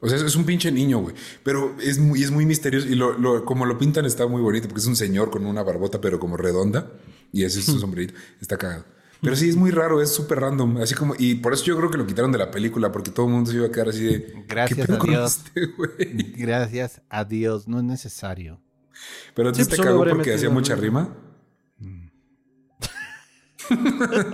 [0.00, 1.14] O sea, es- un pinche niño, güey.
[1.42, 2.86] Pero es muy, es muy misterioso.
[2.88, 5.62] Y lo, lo- como lo pintan está muy bonito, porque es un señor con una
[5.62, 6.92] barbota, pero como redonda.
[7.32, 8.14] Y ese es su sombrerito.
[8.40, 8.84] Está cagado.
[9.22, 10.76] Pero sí, es muy raro, es súper random.
[10.76, 13.26] Así como, y por eso yo creo que lo quitaron de la película, porque todo
[13.26, 14.44] el mundo se iba a quedar así de.
[14.46, 15.40] Gracias ¿qué pedo a Dios.
[15.54, 16.32] este?
[16.36, 18.60] Gracias a Dios, no es necesario.
[19.34, 21.16] Pero Sí, pues te solo cagó porque hacía mucha rima.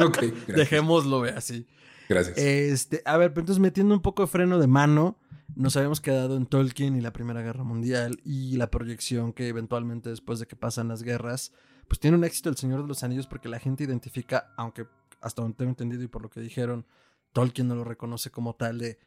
[0.01, 0.47] ok, gracias.
[0.57, 1.67] Dejémoslo así.
[2.09, 2.37] gracias.
[2.39, 5.19] Este, a ver, pero entonces metiendo un poco de freno de mano,
[5.57, 10.11] nos habíamos quedado en Tolkien y la Primera Guerra Mundial y la proyección que eventualmente
[10.11, 11.53] después de que pasan las guerras,
[11.89, 14.87] pues tiene un éxito El Señor de los Anillos porque la gente identifica, aunque
[15.21, 16.87] hasta donde tengo entendido y por lo que dijeron,
[17.33, 18.99] Tolkien no lo reconoce como tal de,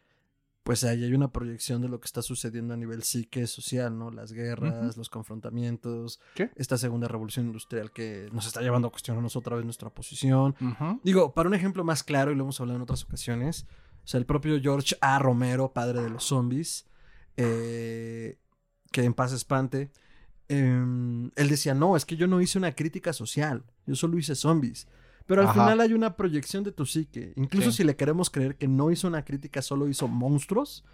[0.64, 4.10] pues ahí hay una proyección de lo que está sucediendo a nivel psique social, ¿no?
[4.10, 6.50] Las guerras, los confrontamientos, ¿Qué?
[6.56, 10.56] esta segunda revolución industrial que nos está llevando a cuestionarnos otra vez nuestra posición.
[11.04, 13.68] Digo, para un ejemplo más claro, y lo hemos hablado en otras ocasiones,
[14.06, 15.18] o sea, el propio George A.
[15.20, 16.86] Romero, padre de los zombies,
[17.38, 18.38] eh,
[18.92, 19.92] que en paz espante,
[20.48, 24.36] em, él decía, no, es que yo no hice una crítica social, yo solo hice
[24.36, 24.88] zombies.
[25.26, 25.54] Pero al Ajá.
[25.64, 27.34] final hay una proyección de tu psique.
[27.36, 27.78] Incluso Sí.
[27.78, 30.86] si le queremos creer que no hizo una crítica, solo hizo monstruos,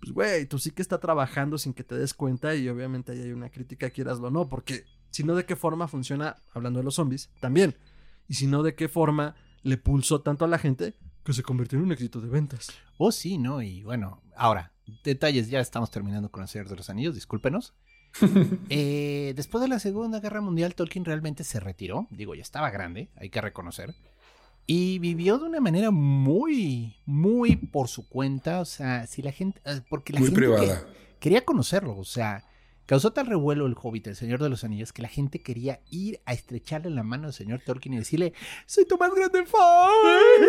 [0.00, 3.32] pues güey, tu psique está trabajando sin que te des cuenta y obviamente ahí hay
[3.32, 6.94] una crítica, quieraslo o no, porque si no, ¿de qué forma funciona, hablando de los
[6.94, 7.76] zombies, también?
[8.28, 10.94] Y si no, ¿de qué forma le pulsó tanto a la gente
[11.26, 12.68] que se convirtió en un éxito de ventas?
[12.96, 13.60] Oh, sí, ¿no?
[13.60, 14.72] Y bueno, ahora,
[15.04, 17.74] detalles, ya estamos terminando con el Señor de los Anillos, discúlpenos.
[18.70, 22.06] Eh, después de la Segunda Guerra Mundial, Tolkien realmente se retiró.
[22.10, 23.94] Digo, ya estaba grande, hay que reconocer.
[24.66, 28.60] Y vivió de una manera muy, muy por su cuenta.
[28.60, 29.60] O sea, si la gente.
[29.66, 30.86] eh, Porque la Muy gente que- privada.
[31.20, 31.96] quería conocerlo.
[31.98, 32.44] O sea,
[32.86, 36.20] causó tal revuelo el Hobbit, el Señor de los Anillos, que la gente quería ir
[36.24, 38.32] a estrecharle la mano al señor Tolkien y decirle:
[38.66, 39.62] Soy tu más grande fan.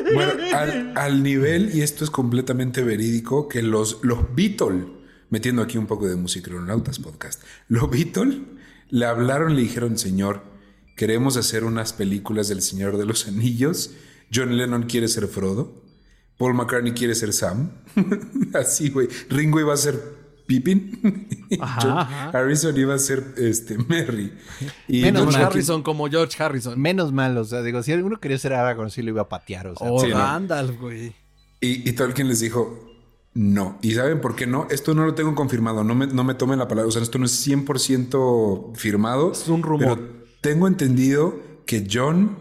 [0.14, 4.86] Bueno, al, al nivel, y esto es completamente verídico, que los, los Beatles,
[5.30, 8.38] metiendo aquí un poco de Musicronautas podcast, los Beatles
[8.90, 10.44] le hablaron, le dijeron, señor,
[10.96, 13.92] queremos hacer unas películas del Señor de los Anillos.
[14.34, 15.84] John Lennon quiere ser Frodo.
[16.38, 17.72] Paul McCartney quiere ser Sam.
[18.54, 19.08] Así, güey.
[19.30, 20.16] Ringo iba a ser
[20.48, 21.28] Pippin.
[21.60, 22.30] Ajá.
[22.30, 24.34] Harrison iba a ser este, Merry.
[24.88, 25.48] Y Menos George mal.
[25.48, 26.80] Harrison como George Harrison.
[26.80, 29.68] Menos mal, o sea, digo, si alguno quería ser Aragorn, sí lo iba a patear,
[29.68, 29.91] o sea.
[29.91, 30.12] O Sí,
[30.80, 31.14] güey.
[31.60, 32.88] Y, y Tolkien les dijo,
[33.34, 33.78] no.
[33.82, 34.68] ¿Y saben por qué no?
[34.72, 37.20] Esto no lo tengo confirmado, no me, no me tomen la palabra, o sea, esto
[37.20, 39.32] no es 100% firmado.
[39.32, 40.00] Es un rumor.
[40.00, 42.38] Pero tengo entendido que John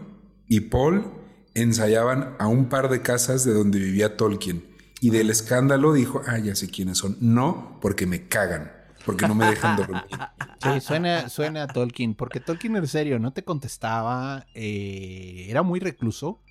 [0.47, 1.05] y Paul
[1.53, 4.63] ensayaban a un par de casas de donde vivía Tolkien.
[4.99, 7.17] Y del escándalo dijo, ah, ya sé quiénes son.
[7.19, 8.71] No, porque me cagan,
[9.05, 10.03] porque no me dejan dormir.
[10.59, 15.79] Sí, suena, suena a Tolkien, porque Tolkien en serio no te contestaba, eh, era muy
[15.79, 16.41] recluso,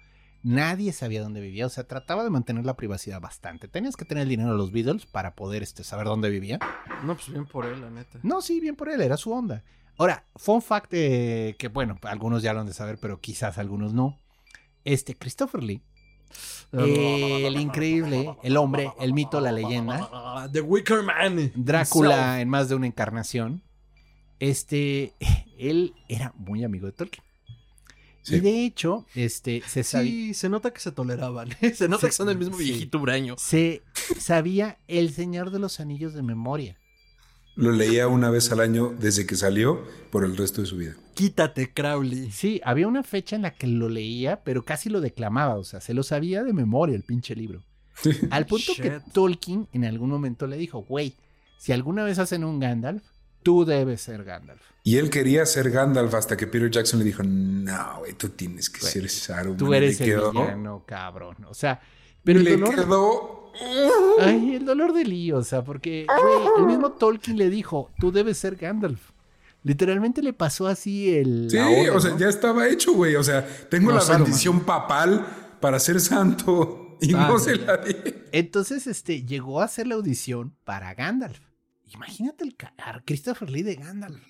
[0.44, 3.66] nadie sabía dónde vivía, o sea, trataba de mantener la privacidad bastante.
[3.66, 6.60] Tenías que tener el dinero de los Beatles para poder este, saber dónde vivía.
[7.02, 8.20] No, pues bien por él, la neta.
[8.22, 9.64] No, sí, bien por él, era su onda.
[9.98, 13.92] Ahora, fun fact eh, que, bueno, algunos ya lo han de saber, pero quizás algunos
[13.92, 14.20] no.
[14.84, 15.82] Este, Christopher Lee,
[16.72, 21.52] el increíble, el hombre, el mito, la leyenda, The Wicker Man.
[21.54, 23.62] Drácula en más de una encarnación,
[24.40, 25.14] este,
[25.58, 27.24] él era muy amigo de Tolkien.
[28.22, 28.36] Sí.
[28.36, 31.50] Y de hecho, este, se sabía, Sí, se nota que se toleraban.
[31.74, 32.64] Se nota que son el mismo sí.
[32.64, 33.36] viejito huraño.
[33.38, 33.82] se
[34.18, 36.76] sabía El Señor de los Anillos de memoria.
[37.56, 40.94] Lo leía una vez al año desde que salió por el resto de su vida.
[41.14, 42.30] Quítate, Crowley.
[42.30, 45.80] Sí, había una fecha en la que lo leía, pero casi lo declamaba, o sea,
[45.80, 47.62] se lo sabía de memoria el pinche libro.
[48.30, 49.00] Al punto que.
[49.14, 51.14] Tolkien en algún momento le dijo, güey,
[51.58, 53.02] si alguna vez hacen un Gandalf,
[53.42, 54.60] tú debes ser Gandalf.
[54.84, 58.68] Y él quería ser Gandalf hasta que Peter Jackson le dijo, no, güey, tú tienes
[58.68, 59.56] que Güey, ser Saruman.
[59.56, 61.36] Tú Y eres le el quedó- villano, cabrón.
[61.48, 61.80] O sea,
[62.22, 63.35] pero el le dolor, quedó...
[64.20, 68.12] ay, el dolor de Lee, o sea, porque güey, el mismo Tolkien le dijo, tú
[68.12, 69.10] debes ser Gandalf.
[69.62, 71.48] Literalmente le pasó así el...
[71.50, 72.18] Sí, o sea, ¿no?
[72.18, 73.16] ya estaba hecho, güey.
[73.16, 74.24] O sea, tengo No, la Saruman.
[74.26, 75.26] bendición papal
[75.60, 77.94] para ser santo y Ah, no se la di.
[78.32, 81.40] Entonces, este, llegó a hacer la audición para Gandalf.
[81.92, 82.56] Imagínate el
[83.04, 84.20] Christopher Lee de Gandalf.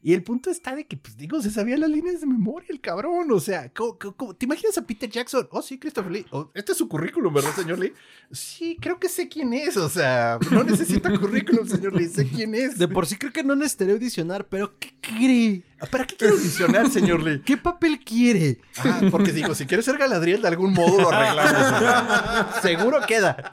[0.00, 2.80] Y el punto está de que, pues digo, se sabía las líneas de memoria el
[2.80, 3.30] cabrón.
[3.32, 4.34] O sea, ¿cómo- cómo-?
[4.34, 5.48] ¿te imaginas a Peter Jackson?
[5.50, 6.26] Oh, sí, Christopher Lee.
[6.30, 7.92] Oh, este es su currículum, ¿verdad, señor Lee?
[8.30, 9.76] Sí, creo que sé quién es.
[9.76, 12.06] O sea, no necesita currículum, señor Lee.
[12.08, 12.78] Sé quién es.
[12.78, 15.64] De por sí creo que no necesitaría audicionar, pero ¿qué quiere?
[15.90, 17.40] ¿Para qué quiere audicionar, señor Lee?
[17.44, 18.60] ¿Qué papel quiere?
[18.78, 22.60] Ah, porque digo, si quieres ser Galadriel, de algún modo lo arreglamos.
[22.62, 23.50] seguro queda.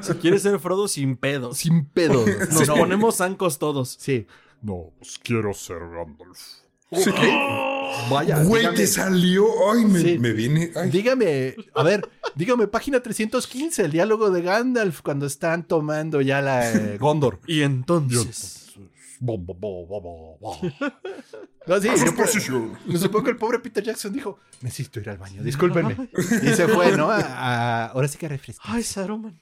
[0.00, 1.58] Si quiere ser Frodo sin pedos.
[1.58, 2.24] Sin pedo.
[2.52, 2.74] Nos No.
[2.74, 3.96] ponemos zancos todos.
[4.00, 4.26] Sí.
[4.62, 6.38] No, pues quiero ser Gandalf.
[8.10, 8.42] Vaya.
[8.42, 9.46] Güey, dígame- te salió.
[9.72, 10.18] Ay, me, Sí.
[10.18, 10.72] me viene.
[10.74, 10.90] ay.
[10.90, 16.72] Dígame, a ver, dígame, página 315, el diálogo de Gandalf cuando están tomando ya la
[16.72, 17.40] eh, Gondor.
[17.46, 18.69] Y entonces.
[19.22, 20.56] Bom, bom, bom, bom, bom, bom.
[21.66, 21.88] No, sí,
[22.86, 25.94] me supongo que el pobre Peter Jackson dijo, necesito ir al baño, discúlpenme.
[26.42, 27.10] Y se fue, ¿no?
[27.10, 28.74] A- a- ahora sí que refrescar.
[28.74, 29.40] Ay, Saruman.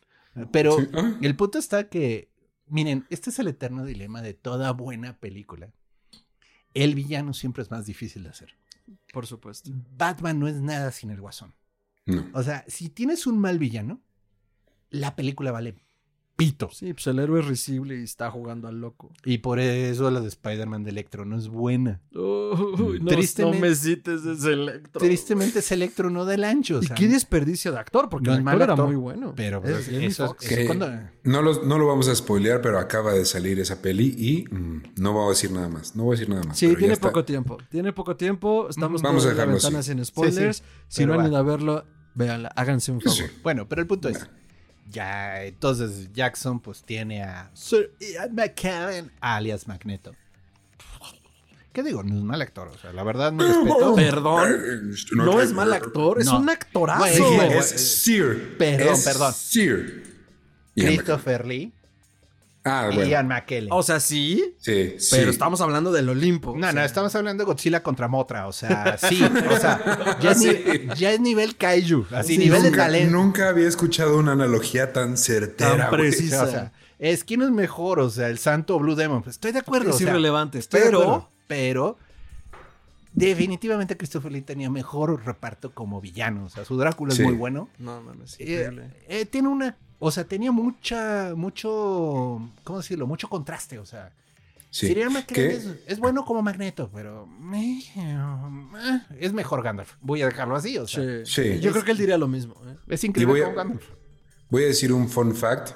[0.52, 0.88] Pero Sí,
[1.22, 2.30] el punto está que,
[2.66, 5.70] miren, este es el eterno dilema de toda buena película.
[6.74, 8.54] El villano siempre es más difícil de hacer.
[9.12, 9.70] Por supuesto.
[9.96, 11.54] Batman no es nada sin el guasón.
[12.04, 12.26] No.
[12.34, 14.00] O sea, si tienes un mal villano,
[14.90, 15.76] la película vale
[16.38, 16.70] pito.
[16.72, 19.10] Sí, pues el héroe es risible y está jugando al loco.
[19.24, 22.00] Y por eso la de Spider-Man de Electro no es buena.
[22.14, 25.00] Uy, no, Tristemente- no me cites ese Electro.
[25.00, 26.78] Tristemente es Electro no del ancho.
[26.78, 29.32] o Y qué desperdicio de actor, porque No el actor era actor, muy bueno.
[29.34, 30.36] Pero Es pues, eso,
[30.66, 30.88] cuando-
[31.24, 34.82] no, los- no lo vamos a spoilear, pero acaba de salir esa peli y mm,
[35.02, 35.96] no voy a decir nada más.
[35.96, 36.56] No voy a decir nada más.
[36.56, 37.08] Sí, tiene está.
[37.08, 37.58] poco tiempo.
[37.68, 38.68] Tiene poco tiempo.
[38.70, 39.90] Estamos Vamos a en la dejarlo ventana así.
[39.90, 40.58] sin spoilers.
[40.58, 41.28] Sí, sí, si pero no han va.
[41.30, 41.84] ido a verlo,
[42.14, 42.52] véanla.
[42.54, 43.18] Háganse un favor.
[43.18, 43.24] Sí.
[43.42, 44.24] Bueno, pero el punto es,
[44.90, 50.12] ya entonces Jackson pues tiene a Sir Ian McKellen, alias Magneto.
[51.72, 52.02] ¿Qué digo?
[52.02, 53.94] No es mal actor, o sea, la verdad me respeto.
[53.96, 54.90] Perdón.
[55.12, 56.38] No es mal actor, es No.
[56.40, 57.04] un actorazo.
[57.44, 57.66] Es
[58.02, 58.56] Sir.
[58.58, 59.32] Perdón, Es perdón.
[59.34, 60.02] Sir.
[60.74, 61.72] Christopher Lee
[62.68, 63.04] Ah, bueno.
[63.08, 63.70] Ian McKellen.
[63.72, 65.16] O sea, sí, Sí, sí.
[65.16, 66.54] pero estamos hablando del Olimpo.
[66.56, 70.30] No, o no, estamos hablando de Godzilla contra Motra, o sea, sí, o sea, ya
[70.32, 73.16] es, ni- ya es nivel kaiju, así, Sí, nivel de nunca, talento.
[73.16, 75.76] nunca había escuchado una analogía tan certera.
[75.76, 76.44] Tan precisa.
[76.44, 79.22] O sea, es quién es mejor, o sea, el santo o Blue Demon.
[79.22, 79.90] Pues estoy de acuerdo.
[79.90, 81.98] Es o sea, irrelevante, estoy de pero- acuerdo, pero
[83.12, 86.44] definitivamente Christopher Lee tenía mejor reparto como villano.
[86.44, 87.22] O sea, su Drácula Sí.
[87.22, 87.68] es muy bueno.
[87.78, 88.90] No, mames, Eh, increíble.
[89.08, 93.06] eh, tiene una, o sea, tenía mucha, mucho, ¿cómo decirlo?
[93.06, 94.12] Mucho contraste, o sea.
[94.70, 94.86] Sí.
[94.88, 95.56] Sir McKellen ¿Qué?
[95.56, 99.94] es, es bueno como Magneto, pero eh, es mejor Gandalf.
[100.02, 101.24] Voy a dejarlo así, o sea.
[101.24, 101.42] Sí.
[101.42, 101.60] sí.
[101.60, 102.54] Yo creo que él diría lo mismo.
[102.66, 102.76] ¿eh?
[102.88, 103.84] Es increíble voy a- como Gandalf.
[104.50, 105.70] Voy a decir un fun fact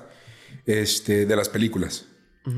[0.67, 2.07] este, de las películas.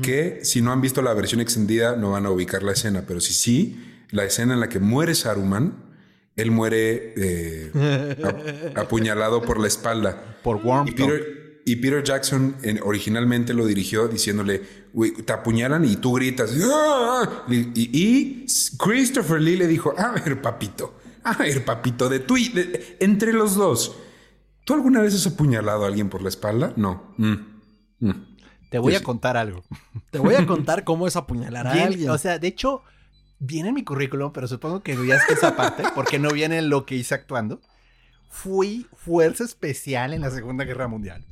[0.01, 3.21] Que si no han visto la versión extendida no van a ubicar la escena, pero
[3.21, 5.75] si sí, la escena en la que muere Saruman,
[6.35, 10.37] él muere eh, ap- apuñalado por la espalda.
[10.41, 11.44] Por Y Wormtongue.
[11.65, 14.61] Peter, y Peter Jackson en- originalmente lo dirigió diciéndole,
[14.93, 16.53] "Güey, te apuñalan y tú gritas.
[16.63, 17.43] "Ah".
[17.49, 18.45] Y, y- y
[18.77, 23.33] Christopher Lee le dijo, a ver, papito, a ver, papito, de tú y de- entre
[23.33, 23.95] los dos.
[24.65, 26.73] ¿Tú alguna vez has apuñalado a alguien por la espalda?
[26.75, 27.13] No.
[27.17, 27.33] Mm.
[27.99, 28.11] Mm.
[28.71, 29.63] Te voy Pues a contar algo.
[30.11, 32.09] Te voy a contar cómo es apuñalar a Bien, alguien.
[32.09, 32.81] O sea, de hecho,
[33.39, 36.69] viene en mi currículum, pero supongo que ya está esa parte, porque no viene en
[36.69, 37.61] lo que hice actuando.
[38.29, 41.23] Fui fuerza especial en la Segunda Guerra Mundial.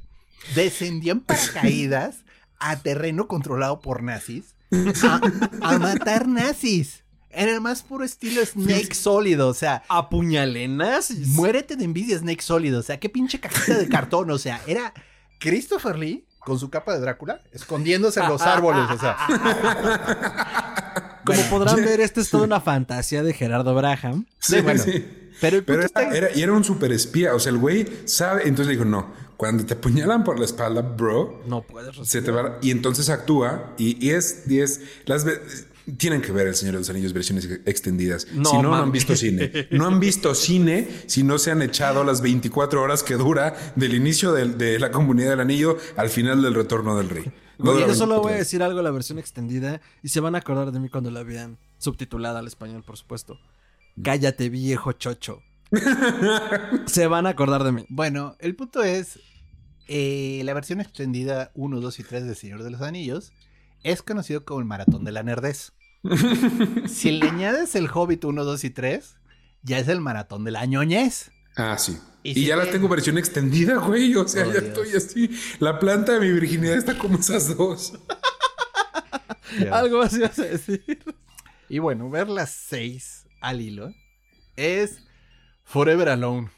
[0.56, 2.18] Descendí en paracaídas
[2.60, 4.56] a terreno controlado por nazis
[5.04, 5.22] a,
[5.62, 7.04] a matar nazis.
[7.36, 11.28] En el más puro estilo Snake sólido, o sea, ¿Apuñalé nazis?
[11.30, 14.94] muérete de envidia Snake sólido, o sea, qué pinche cajita de cartón, o sea, era
[15.40, 19.18] Christopher Lee con su capa de Drácula escondiéndose en los árboles, o sea.
[21.26, 24.26] Como podrán ver, esta es toda una fantasía de Gerardo Braham.
[24.40, 24.84] Sí, bueno.
[24.84, 25.06] sí.
[25.42, 27.34] Pero el Pero punto era, está- era- y era un super espía.
[27.34, 28.42] O sea, el güey sabe.
[28.44, 29.12] Entonces le dijo, no,
[29.44, 32.60] cuando te apuñalan por la espalda, bro, No puedes se te va.
[32.62, 35.42] Y entonces actúa y, y es, y es las ve-
[35.98, 38.26] tienen que ver El Señor de los Anillos versiones ex- extendidas.
[38.32, 39.68] No, si no, no han visto cine.
[39.72, 43.96] No han visto cine si no se han echado las 24 horas que dura del
[43.96, 47.26] inicio de, la comunidad del anillo al final del retorno del rey.
[47.58, 50.22] No dura yo solo 24 voy a decir algo de la versión extendida y se
[50.22, 53.38] van a acordar de mí cuando la vean subtitulada al español, por supuesto.
[54.02, 55.42] Cállate, viejo chocho.
[56.86, 57.86] se van a acordar de mí.
[57.90, 59.20] Bueno, el punto es,
[59.96, 63.32] eh, la versión extendida 1, 2 y 3 de Señor de los Anillos
[63.84, 65.74] es conocido como el Maratón de la Nerdez.
[66.88, 69.18] si le añades el Hobbit 1, 2 y 3,
[69.62, 71.32] ya es el Maratón de la Ñoñez.
[71.56, 71.98] Ah, sí.
[72.24, 74.16] Y Y, si ya te- las tengo versión extendida, güey.
[74.16, 74.64] O sea, Oh, ya Dios.
[74.64, 75.30] estoy así.
[75.60, 77.94] La planta de mi virginidad está como esas dos.
[79.72, 80.84] Algo así vas a decir.
[81.70, 83.94] Y bueno, ver las 6 al hilo
[84.56, 85.04] es
[85.64, 86.50] Forever Alone.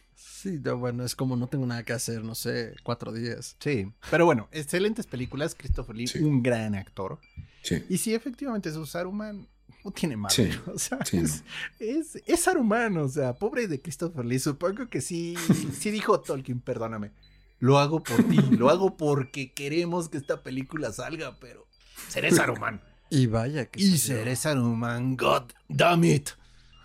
[0.46, 3.56] Sí, no, bueno, es como no tengo nada que hacer, no sé, cuatro días.
[3.60, 5.56] Sí, pero bueno, excelentes películas.
[5.56, 6.20] Christopher Lee, Sí.
[6.20, 7.20] un gran actor.
[7.64, 7.84] Sí.
[7.90, 9.48] Y sí, efectivamente, su Saruman
[9.84, 10.36] no tiene madre.
[10.52, 11.44] Sí, O sea, sí, es,
[11.80, 14.38] es, es Saruman, o sea, pobre de Christopher Lee.
[14.38, 15.36] Supongo que sí,
[15.74, 17.10] sí dijo Tolkien, perdóname.
[17.58, 21.66] Lo hago por ti, lo hago porque queremos que esta película salga, pero
[22.08, 22.82] seré Saruman.
[23.10, 26.30] Y vaya que Y seré Saruman, god damn it.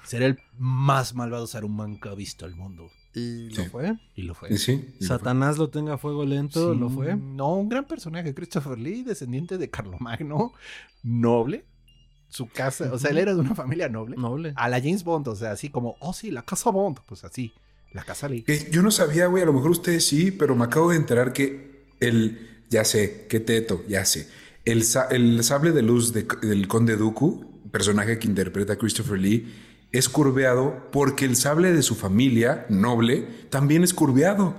[0.06, 2.90] Seré el más malvado Saruman que ha visto el mundo.
[3.14, 3.56] Y Sí.
[3.56, 3.98] lo fue.
[4.14, 4.52] Y lo fue.
[4.52, 4.94] Y sí.
[5.00, 7.16] y lo Satanás lo tenga a fuego lento, Sí, lo fue.
[7.16, 10.52] No, un gran personaje, Christopher Lee, descendiente de Carlomagno,
[11.02, 11.64] noble.
[12.28, 14.14] Su casa, o sea, él era de una familia noble.
[14.16, 14.52] Noble.
[14.54, 17.52] A la James Bond, o sea, así como, oh sí, la casa Bond, pues así,
[17.92, 18.42] la casa Lee.
[18.44, 21.32] Que yo no sabía, güey, a lo mejor ustedes sí, pero me acabo de enterar
[21.32, 24.28] que el, ya sé, qué teto, ya sé,
[24.64, 29.52] el, el sable de luz de- del conde Dooku, personaje que interpreta Christopher Lee,
[29.92, 34.54] es curveado porque el sable de su familia, noble, también es curveado.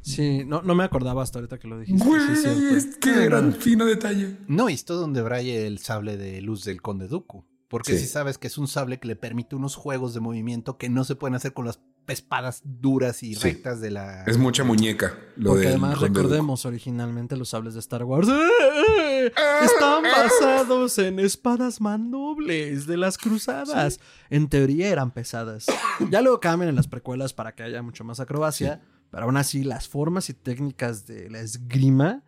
[0.00, 2.04] Sí, no, no me acordaba hasta ahorita que lo dijiste.
[2.04, 2.76] Güey, sí, es cierto.
[2.76, 4.36] es- qué gran fino detalle.
[4.48, 7.44] No, y es todo donde braille el sable de luz del conde Dooku.
[7.68, 8.00] Porque Sí.
[8.00, 11.04] si sabes que es un sable que le permite unos juegos de movimiento que no
[11.04, 13.42] se pueden hacer con las espadas duras y Sí.
[13.42, 14.24] rectas de la...
[14.24, 15.14] Es mucha muñeca.
[15.36, 18.28] Lo Porque del además recordemos originalmente los sables de Star Wars.
[18.28, 19.32] ¡Eh!
[19.64, 24.00] Están basados en espadas mandobles de las cruzadas.
[24.30, 25.66] En teoría eran pesadas.
[26.10, 28.80] Ya luego cambian en las precuelas para que haya mucho más acrobacia.
[29.10, 32.22] Pero aún así, las formas y técnicas de la esgrima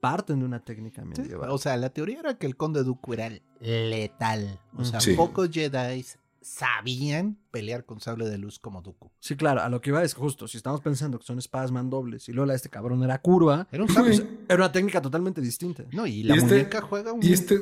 [0.00, 1.50] parten de una técnica Sí, medieval.
[1.50, 4.60] O sea, la teoría era que el conde Dooku era letal.
[4.76, 5.14] O sea, Sí.
[5.14, 6.04] pocos Jedi
[6.42, 9.10] sabían pelear con sable de luz como Dooku.
[9.20, 12.28] Sí, claro, a lo que iba es justo, si estamos pensando que son espadas mandobles
[12.28, 14.16] y luego la de este cabrón era curva, Era un sable.
[14.16, 14.28] Güey.
[14.48, 15.84] era una técnica totalmente distinta.
[15.92, 17.22] No, y la Y este- muñeca juega un...
[17.22, 17.60] Y este,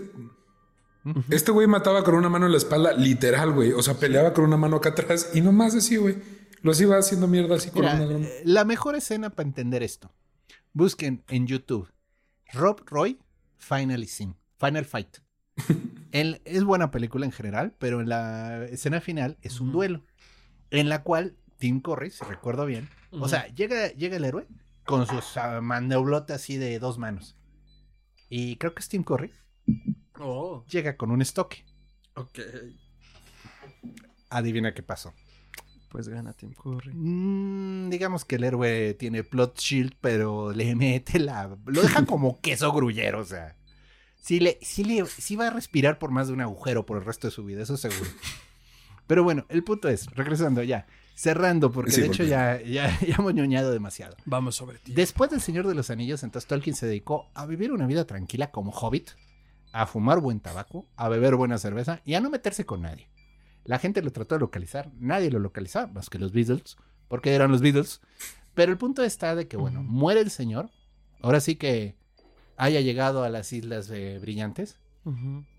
[1.30, 3.72] este güey mataba con una mano en la espalda, literal, güey.
[3.72, 6.16] O sea, peleaba con una mano acá atrás y nomás así, güey.
[6.62, 8.18] Los iba haciendo mierda así con Mira, una mano.
[8.24, 10.12] eh, la mejor escena para entender esto.
[10.72, 11.88] Busquen en YouTube
[12.52, 13.18] Rob Roy
[13.56, 15.18] Final Scene, Final Fight.
[16.12, 20.02] Es buena película en general, pero en la escena final es un duelo
[20.70, 24.46] en la cual Tim Curry, si recuerdo bien, o sea, llega, llega el héroe
[24.84, 27.36] con sus uh, maneulotas así de dos manos.
[28.30, 29.32] Y creo que es Tim Curry,
[30.20, 31.64] Oh, llega con un estoque.
[32.14, 32.38] ok.
[34.30, 35.12] Adivina qué pasó.
[35.90, 36.92] Pues gana Tim Curry.
[36.92, 41.56] Mm, digamos que el héroe tiene plot shield, pero le mete la.
[41.66, 43.56] Lo deja como queso grullero, o sea.
[44.20, 47.04] Sí, le, sí, le, sí va a respirar por más de un agujero por el
[47.04, 48.10] resto de su vida, eso seguro.
[49.06, 53.16] Pero bueno, el punto es, regresando ya, cerrando, porque Sí, de hecho ya, ya, ya
[53.18, 54.16] hemos ñoñado demasiado.
[54.26, 54.92] Vamos sobre ti.
[54.92, 58.50] Después del Señor de los Anillos, entonces Tolkien se dedicó a vivir una vida tranquila
[58.50, 59.10] como hobbit,
[59.72, 63.08] a fumar buen tabaco, a beber buena cerveza y a no meterse con nadie.
[63.64, 66.76] La gente lo trató de localizar, nadie lo localizaba, más que los Beatles,
[67.08, 68.00] porque eran los Beatles.
[68.54, 70.70] Pero el punto está de que, bueno, muere el señor,
[71.20, 71.97] ahora sí que
[72.58, 74.76] haya llegado a las Islas eh, Brillantes,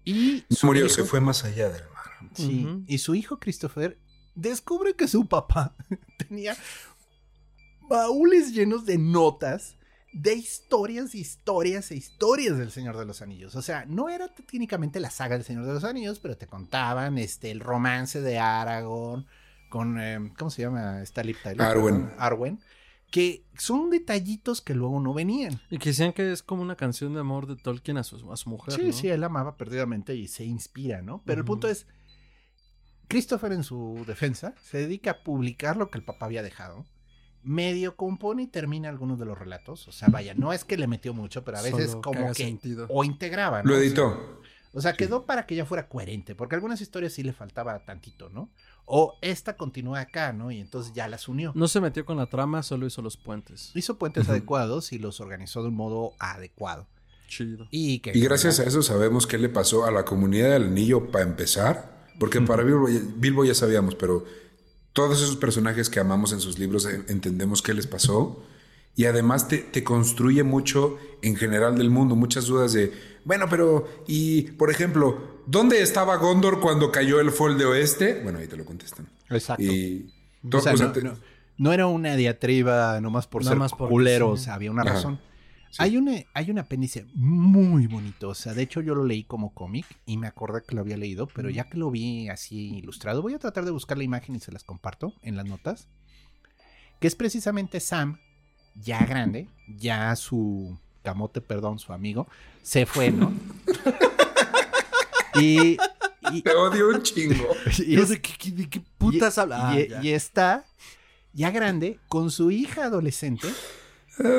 [0.06, 2.30] y murió, hijo- se fue más allá del mar.
[2.34, 3.98] Sí, y su hijo Christopher
[4.36, 5.76] descubre que su papá
[6.28, 6.56] tenía
[7.88, 9.76] baúles llenos de notas
[10.12, 13.56] de historias, historias e historias del Señor de los Anillos.
[13.56, 17.18] O sea, no era técnicamente la saga del Señor de los Anillos, pero te contaban
[17.18, 19.26] este el romance de Aragorn
[19.70, 21.62] con eh, ¿cómo se llama Liv Tyler?
[21.62, 22.12] Arwen.
[22.18, 22.60] Arwen,
[23.12, 25.60] que son detallitos que luego no venían.
[25.70, 28.38] Y que decían que es como una canción de amor de Tolkien a su, a
[28.38, 28.76] su mujer.
[28.76, 28.94] Sí, ¿no?
[28.94, 31.24] sí, él amaba perdidamente y se inspira, ¿no?
[31.26, 31.54] Pero el Ujú.
[31.54, 31.88] punto es,
[33.08, 36.86] Christopher en su defensa se dedica a publicar lo que el papá había dejado.
[37.42, 39.88] Medio compone y termina algunos de los relatos.
[39.88, 42.44] O sea, vaya, no es que le metió mucho, pero a veces Solo como que...
[42.44, 42.86] sentido.
[42.90, 43.70] O integraba, ¿no?
[43.72, 44.42] Lo editó.
[44.72, 48.30] O sea, quedó para que ya fuera coherente, porque algunas historias sí le faltaba tantito,
[48.30, 48.52] ¿no?
[48.92, 50.50] O esta continúa acá, ¿no?
[50.50, 51.52] Y entonces ya las unió.
[51.54, 53.72] No se metió con la trama, solo hizo los puentes.
[53.76, 56.88] Hizo puentes adecuados y los organizó de un modo adecuado.
[57.28, 57.68] Chido.
[57.70, 61.12] Y, que Y gracias a eso sabemos qué le pasó a la comunidad del anillo
[61.12, 62.10] para empezar.
[62.20, 62.88] Porque para Bilbo,
[63.18, 64.26] Bilbo ya sabíamos, pero
[64.94, 68.44] todos esos personajes que amamos en sus libros entendemos qué les pasó.
[68.96, 72.92] Y además te, te construye mucho en general del mundo, muchas dudas de,
[73.24, 78.22] bueno, pero, y por ejemplo, ¿dónde estaba Gondor cuando cayó el Fol de Oeste?
[78.24, 79.08] Bueno, ahí te lo contestan.
[79.30, 79.64] Exacto.
[79.64, 80.12] Y
[80.52, 81.18] O sea, no, te- no-
[81.58, 84.42] no era una diatriba nomás por Nada ser más porque culero, sí.
[84.42, 84.94] o sea, había una Ajá.
[84.94, 85.20] razón.
[85.72, 85.78] Sí.
[85.84, 89.54] Hay, una, hay un apéndice muy bonito, o sea, de hecho yo lo leí como
[89.54, 93.22] cómic y me acordé que lo había leído, pero ya que lo vi así ilustrado,
[93.22, 95.88] voy a tratar de buscar la imagen y se las comparto en las notas,
[97.00, 98.18] que es precisamente Sam,
[98.74, 102.28] ya grande, ya su camote, perdón, su amigo,
[102.64, 103.32] se fue, ¿no?
[105.42, 105.78] y,
[106.32, 107.48] y- te odio un chingo.
[107.86, 109.70] y es- ¿De qué, qué- de qué putas y, habla?
[109.70, 110.04] Ah, y- ya.
[110.04, 110.66] y está
[111.34, 113.48] ya grande con su hija adolescente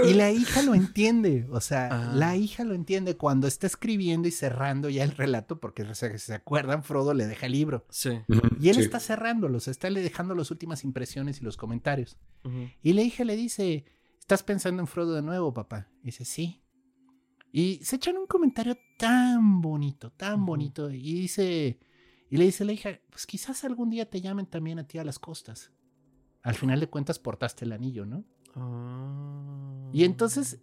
[0.06, 1.46] y la hija lo entiende.
[1.50, 2.12] O sea, Ah.
[2.14, 6.10] la hija lo entiende cuando está escribiendo y cerrando ya el relato, porque o sea,
[6.12, 7.86] si se acuerdan, Frodo le deja el libro.
[7.88, 8.10] Sí.
[8.60, 8.82] Y él Sí.
[8.82, 12.18] está cerrándolos, está le dejando las últimas impresiones y los comentarios.
[12.82, 13.86] Y la hija le dice,
[14.18, 15.88] ¿estás pensando en Frodo de nuevo, papá?
[16.02, 16.60] Y dice, sí.
[17.52, 20.90] Y se echan un comentario tan bonito, tan bonito.
[20.90, 21.78] Y dice,
[22.28, 25.04] y le dice la hija, pues quizás algún día te llamen también a ti a
[25.04, 25.72] las costas.
[26.42, 28.24] Al final de cuentas portaste el anillo, ¿no?
[28.54, 29.90] Ah.
[29.92, 30.60] Y entonces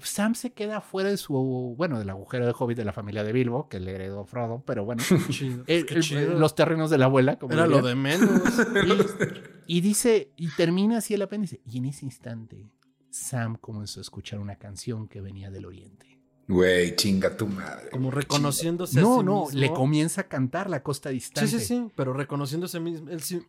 [0.00, 3.32] Sam se queda fuera de su, bueno, del agujero de hobbit de la familia de
[3.32, 5.62] Bilbo, que le heredó Frodo, pero bueno, Chido.
[5.68, 6.38] el- Qué el- chido.
[6.38, 8.30] los terrenos de la abuela, como Era lo de menos.
[9.66, 11.60] Y, y dice, y termina así el apéndice.
[11.64, 12.66] Y en ese instante,
[13.10, 16.13] Sam comenzó a escuchar una canción que venía del oriente.
[16.46, 17.90] Güey, chinga tu madre.
[17.90, 19.58] Como reconociéndose a No, sí no, mismo.
[19.60, 21.50] le comienza a cantar la costa Sí, distante.
[21.50, 23.42] sí, sí, pero reconociéndose mismo, él sí-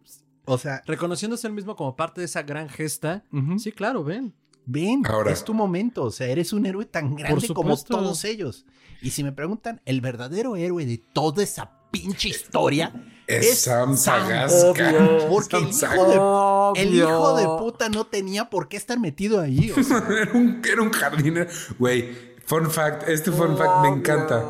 [0.46, 3.24] O sea, reconociéndose él mismo como parte de esa gran gesta.
[3.58, 4.34] Sí, claro, ven.
[4.68, 6.04] ven, Ahora- es tu momento.
[6.06, 8.66] O sea, eres un héroe tan grande como todos ellos.
[9.02, 12.91] Y si me preguntan, el verdadero héroe de toda esa pinche historia
[13.28, 14.70] Es Sam Sam, Sagasca.
[14.70, 15.28] obvio.
[15.30, 19.72] Porque el hijo, de, el hijo de puta no tenía por qué estar metido ahí.
[19.72, 19.98] o sea.
[20.22, 21.50] era, un, era un jardinero.
[21.80, 24.43] Güey, fun fact, este fun fact me encanta.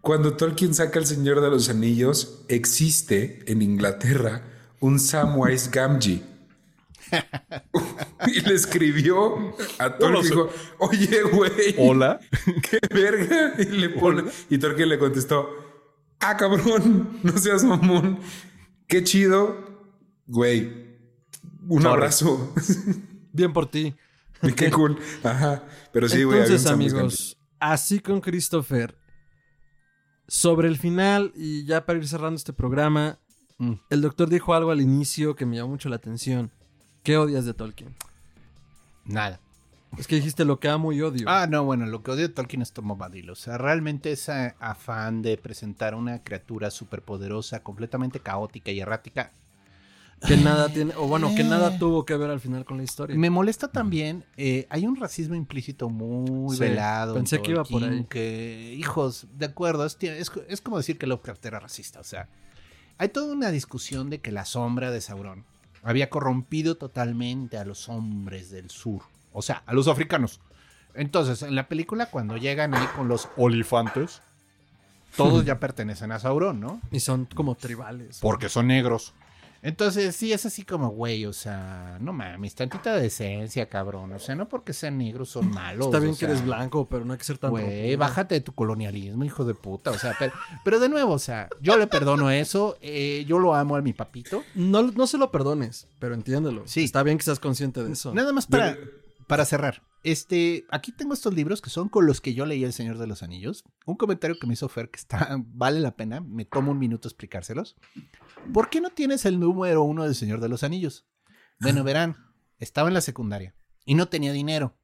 [0.00, 4.42] Cuando Tolkien saca El Señor de los Anillos, existe en Inglaterra
[4.80, 6.22] un Samwise Gamgee.
[8.26, 10.22] y le escribió a Tolkien.
[10.24, 12.20] Dijo, Oye, güey, Hola.
[12.70, 13.54] qué verga.
[13.58, 14.24] Y le pone.
[14.50, 15.48] Y Tolkien le contestó:
[16.20, 18.18] Ah, cabrón, no seas mamón.
[18.86, 19.56] Qué chido.
[20.26, 20.96] Güey,
[21.66, 21.94] un Sorry.
[21.94, 22.54] abrazo.
[23.32, 23.94] Bien por ti.
[24.42, 24.98] Y qué cool.
[25.24, 25.62] Ajá.
[25.92, 26.40] Pero sí, güey.
[26.40, 28.96] Entonces, amigos, así con Christopher,
[30.26, 33.18] sobre el final, y ya para ir cerrando este programa,
[33.60, 33.72] Mm.
[33.90, 36.52] el doctor dijo algo al inicio que me llamó mucho la atención.
[37.02, 37.96] ¿Qué odias de Tolkien?
[39.04, 39.40] Nada.
[39.96, 41.26] Es que dijiste lo que amo y odio.
[41.28, 43.30] Ah, no, bueno, lo que odio de Tolkien es Tom Bombadil.
[43.30, 49.32] O sea, realmente ese afán de presentar una criatura superpoderosa, completamente caótica y errática,
[50.26, 51.44] Que nada tiene, o bueno, que Eh.
[51.44, 53.16] nada tuvo que ver al final con la historia.
[53.16, 57.12] Me molesta también, eh, hay un racismo implícito muy Sí, velado.
[57.14, 58.04] en pensé que iba por ahí.
[58.10, 62.00] Que, hijos, de acuerdo, es, es, es como decir que Lovecraft era racista.
[62.00, 62.28] O sea,
[62.98, 65.44] hay toda una discusión de que la sombra de Sauron
[65.84, 69.02] había corrompido totalmente a los hombres del sur.
[69.32, 70.40] O sea, a los africanos.
[70.94, 74.20] Entonces, en la película, cuando llegan ahí con los olifantes,
[75.16, 76.80] todos ya pertenecen a Sauron, ¿no?
[76.90, 78.18] Y son como tribales.
[78.20, 79.14] Porque son negros.
[79.60, 84.12] Entonces, sí, es así como, güey, o sea, no mames, tantita decencia, cabrón.
[84.12, 85.86] O sea, no porque sean negros son malos.
[85.86, 88.36] Está bien o que sea, eres blanco, pero no hay que ser tan Güey, bájate
[88.36, 89.90] de tu colonialismo, hijo de puta.
[89.90, 90.32] O sea, pero,
[90.64, 92.76] pero de nuevo, o sea, yo le perdono eso.
[92.80, 94.44] eh, yo lo amo a mi papito.
[94.54, 96.62] No, no se lo perdones, pero entiéndelo.
[96.66, 96.84] Sí.
[96.84, 98.14] Está bien que seas consciente de eso.
[98.14, 98.76] Nada más para,
[99.28, 99.84] para cerrar.
[100.02, 103.06] Este, aquí tengo estos libros que son con los que yo leí El Señor de
[103.06, 103.64] los Anillos.
[103.84, 106.20] Un comentario que me hizo Fer que está, vale la pena.
[106.20, 107.76] Me tomo un minuto explicárselos.
[108.52, 111.06] ¿Por qué no tienes el número uno del Señor de los Anillos?
[111.60, 112.16] Bueno, verán,
[112.58, 113.54] estaba en la secundaria
[113.84, 114.76] y no tenía dinero.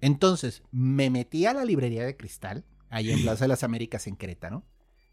[0.00, 4.16] Entonces, me metí a la librería de cristal, ahí en Plaza de las Américas en
[4.16, 4.66] Querétaro.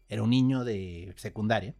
[0.08, 1.76] Era un niño de secundaria.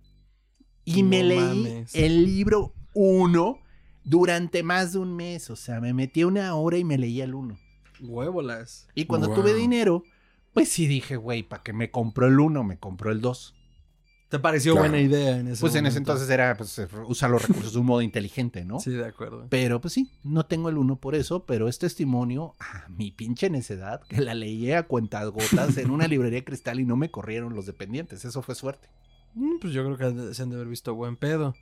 [0.85, 1.95] Y me leí mames.
[1.95, 3.61] el libro uno
[4.09, 5.51] durante más de un mes.
[5.51, 7.59] O sea, me metí una hora y me leía el uno.
[8.01, 8.89] Huévolas.
[8.95, 9.37] Y cuando Wow.
[9.37, 10.05] tuve dinero,
[10.55, 12.65] pues sí dije, güey, ¿para qué me compró el uno?
[12.65, 13.55] Me compró el dos.
[14.29, 14.91] ¿Te pareció Claro.
[14.91, 17.87] buena idea en ese Pues en ese entonces era, pues, usar los recursos de un
[17.87, 18.79] modo inteligente, ¿no?
[18.79, 19.47] Sí, de acuerdo.
[19.49, 23.49] Pero pues sí, no tengo el uno por eso, pero es testimonio a mi pinche
[23.49, 27.55] necedad que la leí a cuentagotas en una librería de cristal y no me corrieron
[27.55, 28.27] los dependientes.
[28.27, 28.89] Eso fue suerte.
[29.35, 31.55] Mm, Pues yo creo que se han de haber visto buen pedo.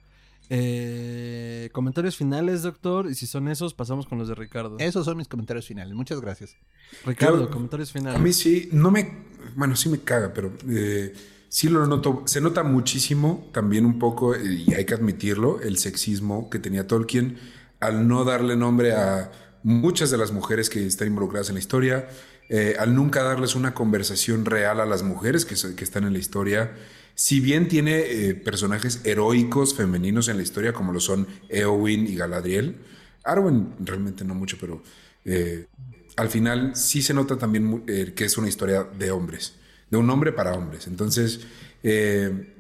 [0.49, 3.09] Eh, comentarios finales, doctor.
[3.11, 4.77] Y si son esos, pasamos con los de Ricardo.
[4.79, 5.95] Esos son mis comentarios finales.
[5.95, 6.57] Muchas gracias.
[7.05, 8.21] Ricardo, Yo- comentarios A finales.
[8.21, 9.25] mí sí, no me.
[9.57, 11.13] Bueno, sí me caga, pero eh,
[11.49, 12.23] sí lo noto.
[12.27, 17.39] Se nota muchísimo también un poco, y hay que admitirlo, el sexismo que tenía Tolkien
[17.81, 19.31] al no darle nombre a
[19.63, 22.09] muchas de las mujeres que están involucradas en la historia,
[22.49, 26.75] eh, al nunca darles una conversación real a las mujeres que, están en la historia.
[27.15, 32.15] Si bien tiene eh, personajes heroicos femeninos en la historia, como lo son Eowyn y
[32.15, 32.77] Galadriel,
[33.25, 34.83] Arwen realmente no mucho, pero
[35.25, 35.67] eh,
[36.17, 39.57] al final sí se nota también eh, que es una historia de hombres,
[39.91, 40.87] de un hombre para hombres.
[40.87, 41.41] Entonces,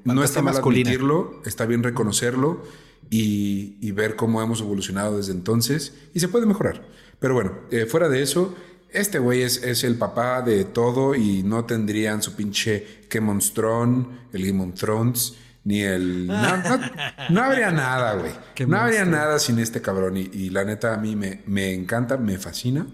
[0.04, 0.90] no está mal masculina.
[0.90, 2.64] admitirlo, está bien reconocerlo
[3.08, 6.86] y, y ver cómo hemos evolucionado desde entonces y se puede mejorar.
[7.20, 7.52] Pero bueno,
[7.88, 8.54] fuera de eso,
[8.96, 13.06] este güey es, es el papá de todo y no tendrían su pinche
[13.54, 15.34] Thrones, el Game of Thrones,
[15.64, 16.26] ni el...
[16.26, 16.80] No, no-
[17.30, 18.32] no habría nada, güey.
[18.68, 22.16] No habría nada sin este cabrón y, y la neta a mí me, me encanta,
[22.16, 22.86] me fascina.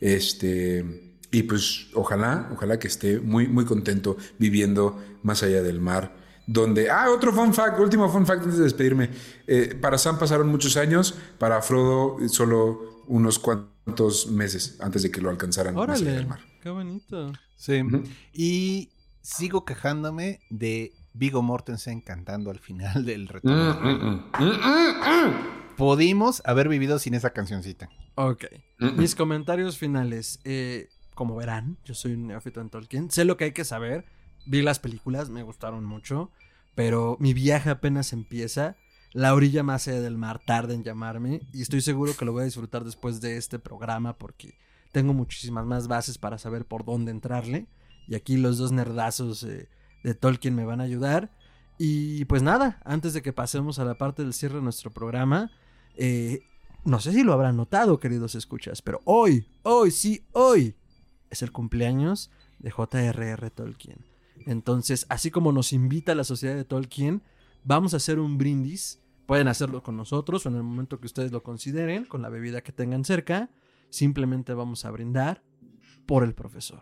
[0.00, 1.00] Este...
[1.30, 6.14] Y pues ojalá, ojalá que esté muy, muy contento viviendo más allá del mar.
[6.46, 9.10] Donde, ah, otro fun fact, último fun fact antes de despedirme.
[9.48, 13.73] Eh, para Sam pasaron muchos años, para Frodo solo unos cuantos
[14.30, 16.40] meses antes de que lo alcanzaran más allá Órale, del mar.
[16.62, 17.32] qué bonito.
[17.56, 17.82] Sí.
[18.32, 18.90] Y
[19.22, 23.74] sigo quejándome de Vigo Mortensen cantando al final del retorno.
[23.80, 25.76] Mm, mm, mm, mm, mm.
[25.76, 27.88] Pudimos haber vivido sin esa cancioncita.
[28.16, 28.44] Ok.
[28.78, 30.40] Mis comentarios finales.
[30.44, 33.10] Eh, como verán, yo soy un neófito en Tolkien.
[33.10, 34.04] Sé lo que hay que saber.
[34.46, 36.30] Vi las películas, me gustaron mucho.
[36.74, 38.76] Pero mi viaje apenas empieza.
[39.14, 41.40] La orilla más allá del mar tarda en llamarme.
[41.52, 44.18] Y estoy seguro que lo voy a disfrutar después de este programa.
[44.18, 44.58] Porque
[44.92, 47.68] tengo muchísimas más bases para saber por dónde entrarle.
[48.06, 49.70] Y aquí los dos nerdazos eh,
[50.02, 51.30] de Tolkien me van a ayudar.
[51.78, 55.50] Y pues nada, antes de que pasemos a la parte del cierre de nuestro programa,
[55.96, 56.42] eh,
[56.84, 60.76] no sé si lo habrán notado, queridos escuchas, pero hoy, hoy, sí, hoy
[61.30, 63.50] es el cumpleaños de J.R.R.
[63.50, 64.04] Tolkien.
[64.46, 67.22] Entonces, así como nos invita la sociedad de Tolkien,
[67.64, 69.00] vamos a hacer un brindis.
[69.26, 72.62] Pueden hacerlo con nosotros o en el momento que ustedes lo consideren, con la bebida
[72.62, 73.50] que tengan cerca.
[73.88, 75.42] Simplemente vamos a brindar
[76.06, 76.80] por el profesor.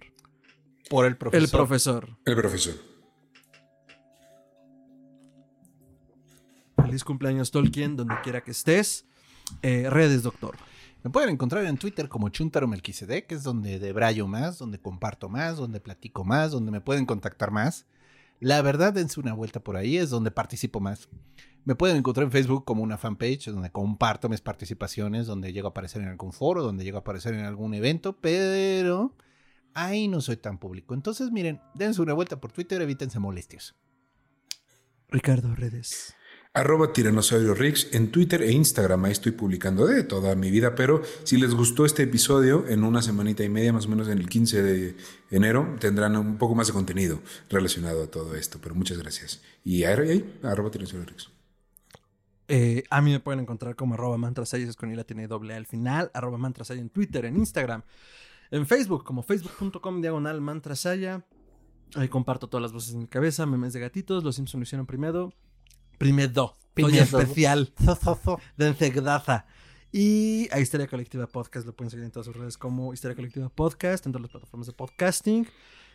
[0.91, 1.43] Por el profesor.
[1.43, 2.09] El profesor.
[2.25, 2.75] El profesor.
[6.85, 9.07] Feliz cumpleaños Tolkien, donde quiera que estés.
[9.63, 10.57] Eh, redes, doctor.
[11.05, 15.29] Me pueden encontrar en Twitter como Chuntaro Melquisedec, que es donde debrayo más, donde comparto
[15.29, 17.87] más, donde platico más, donde me pueden contactar más.
[18.41, 21.09] La verdad, dense una vuelta por ahí, es donde participo más.
[21.65, 25.71] Me pueden encontrar en Facebook como una fanpage, donde comparto mis participaciones, donde llego a
[25.71, 29.15] aparecer en algún foro, donde llego a aparecer en algún evento, pero
[29.73, 30.95] ahí no soy tan público.
[30.95, 33.77] Entonces, miren, dense una vuelta por Twitter, evítense molestias.
[35.09, 36.17] Ricardo, redes.
[36.55, 39.05] Arroba Tiranosaurio Rix en Twitter e Instagram.
[39.05, 40.75] Ahí estoy publicando de toda mi vida.
[40.75, 44.19] Pero si les gustó este episodio, en una semanita y media, más o menos en
[44.19, 44.97] el 15 de
[45.31, 48.59] enero, tendrán un poco más de contenido relacionado a todo esto.
[48.61, 49.43] Pero muchas gracias.
[49.65, 51.31] Y ahí, arroba Tiranosaurio Rix.
[52.55, 54.19] Eh, a mí me pueden encontrar como arroba
[54.53, 57.83] es con la tiene doble al final, arroba mantrasaya en Twitter, en Instagram,
[58.51, 61.25] en Facebook, como facebook.com diagonal mantrasaya.
[61.95, 64.85] Ahí comparto todas las voces en mi cabeza, memes de gatitos, los Simpson lo hicieron
[64.85, 65.33] primero.
[65.97, 66.59] Primero.
[66.75, 67.03] Primero.
[67.03, 67.73] especial.
[68.59, 69.47] de Encegdaza.
[69.91, 73.49] Y a Histeria Colectiva Podcast lo pueden seguir en todas sus redes como Histeria Colectiva
[73.49, 75.47] Podcast, en todas las plataformas de podcasting,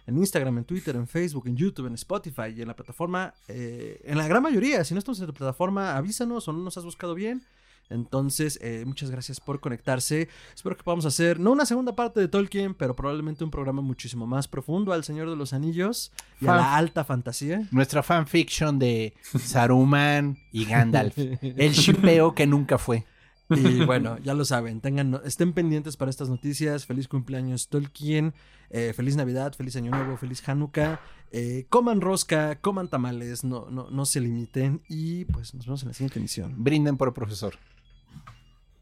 [0.08, 4.02] en Instagram, en Twitter, en Facebook, en YouTube, en Spotify y en la plataforma, eh,
[4.06, 4.84] en la gran mayoría.
[4.84, 7.44] Si no estamos en tu plataforma, avísanos o no nos has buscado bien.
[7.90, 10.28] Entonces, eh, muchas gracias por conectarse.
[10.54, 14.28] Espero que podamos hacer, no una segunda parte de Tolkien, pero probablemente un programa muchísimo
[14.28, 17.68] más profundo al Señor de los Anillos y a la alta fantasía.
[17.72, 21.18] Nuestra fanfiction de Saruman y Gandalf.
[21.18, 23.06] El shipeo que nunca fue.
[23.50, 26.86] Y bueno, ya lo saben, tengan, estén pendientes para estas noticias.
[26.86, 28.34] Feliz cumpleaños Tolkien,
[28.70, 31.00] eh, feliz Navidad, feliz Año Nuevo, feliz Hanukkah.
[31.32, 34.82] Eh, coman rosca, coman tamales, no, no, no se limiten.
[34.90, 36.64] Y pues nos vemos en la siguiente emisión.
[36.64, 37.56] Brinden por el profesor.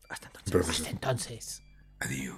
[0.10, 0.52] Hasta entonces.
[0.52, 0.88] Profesor.
[0.88, 1.64] Entonces.
[2.00, 2.36] Adiós.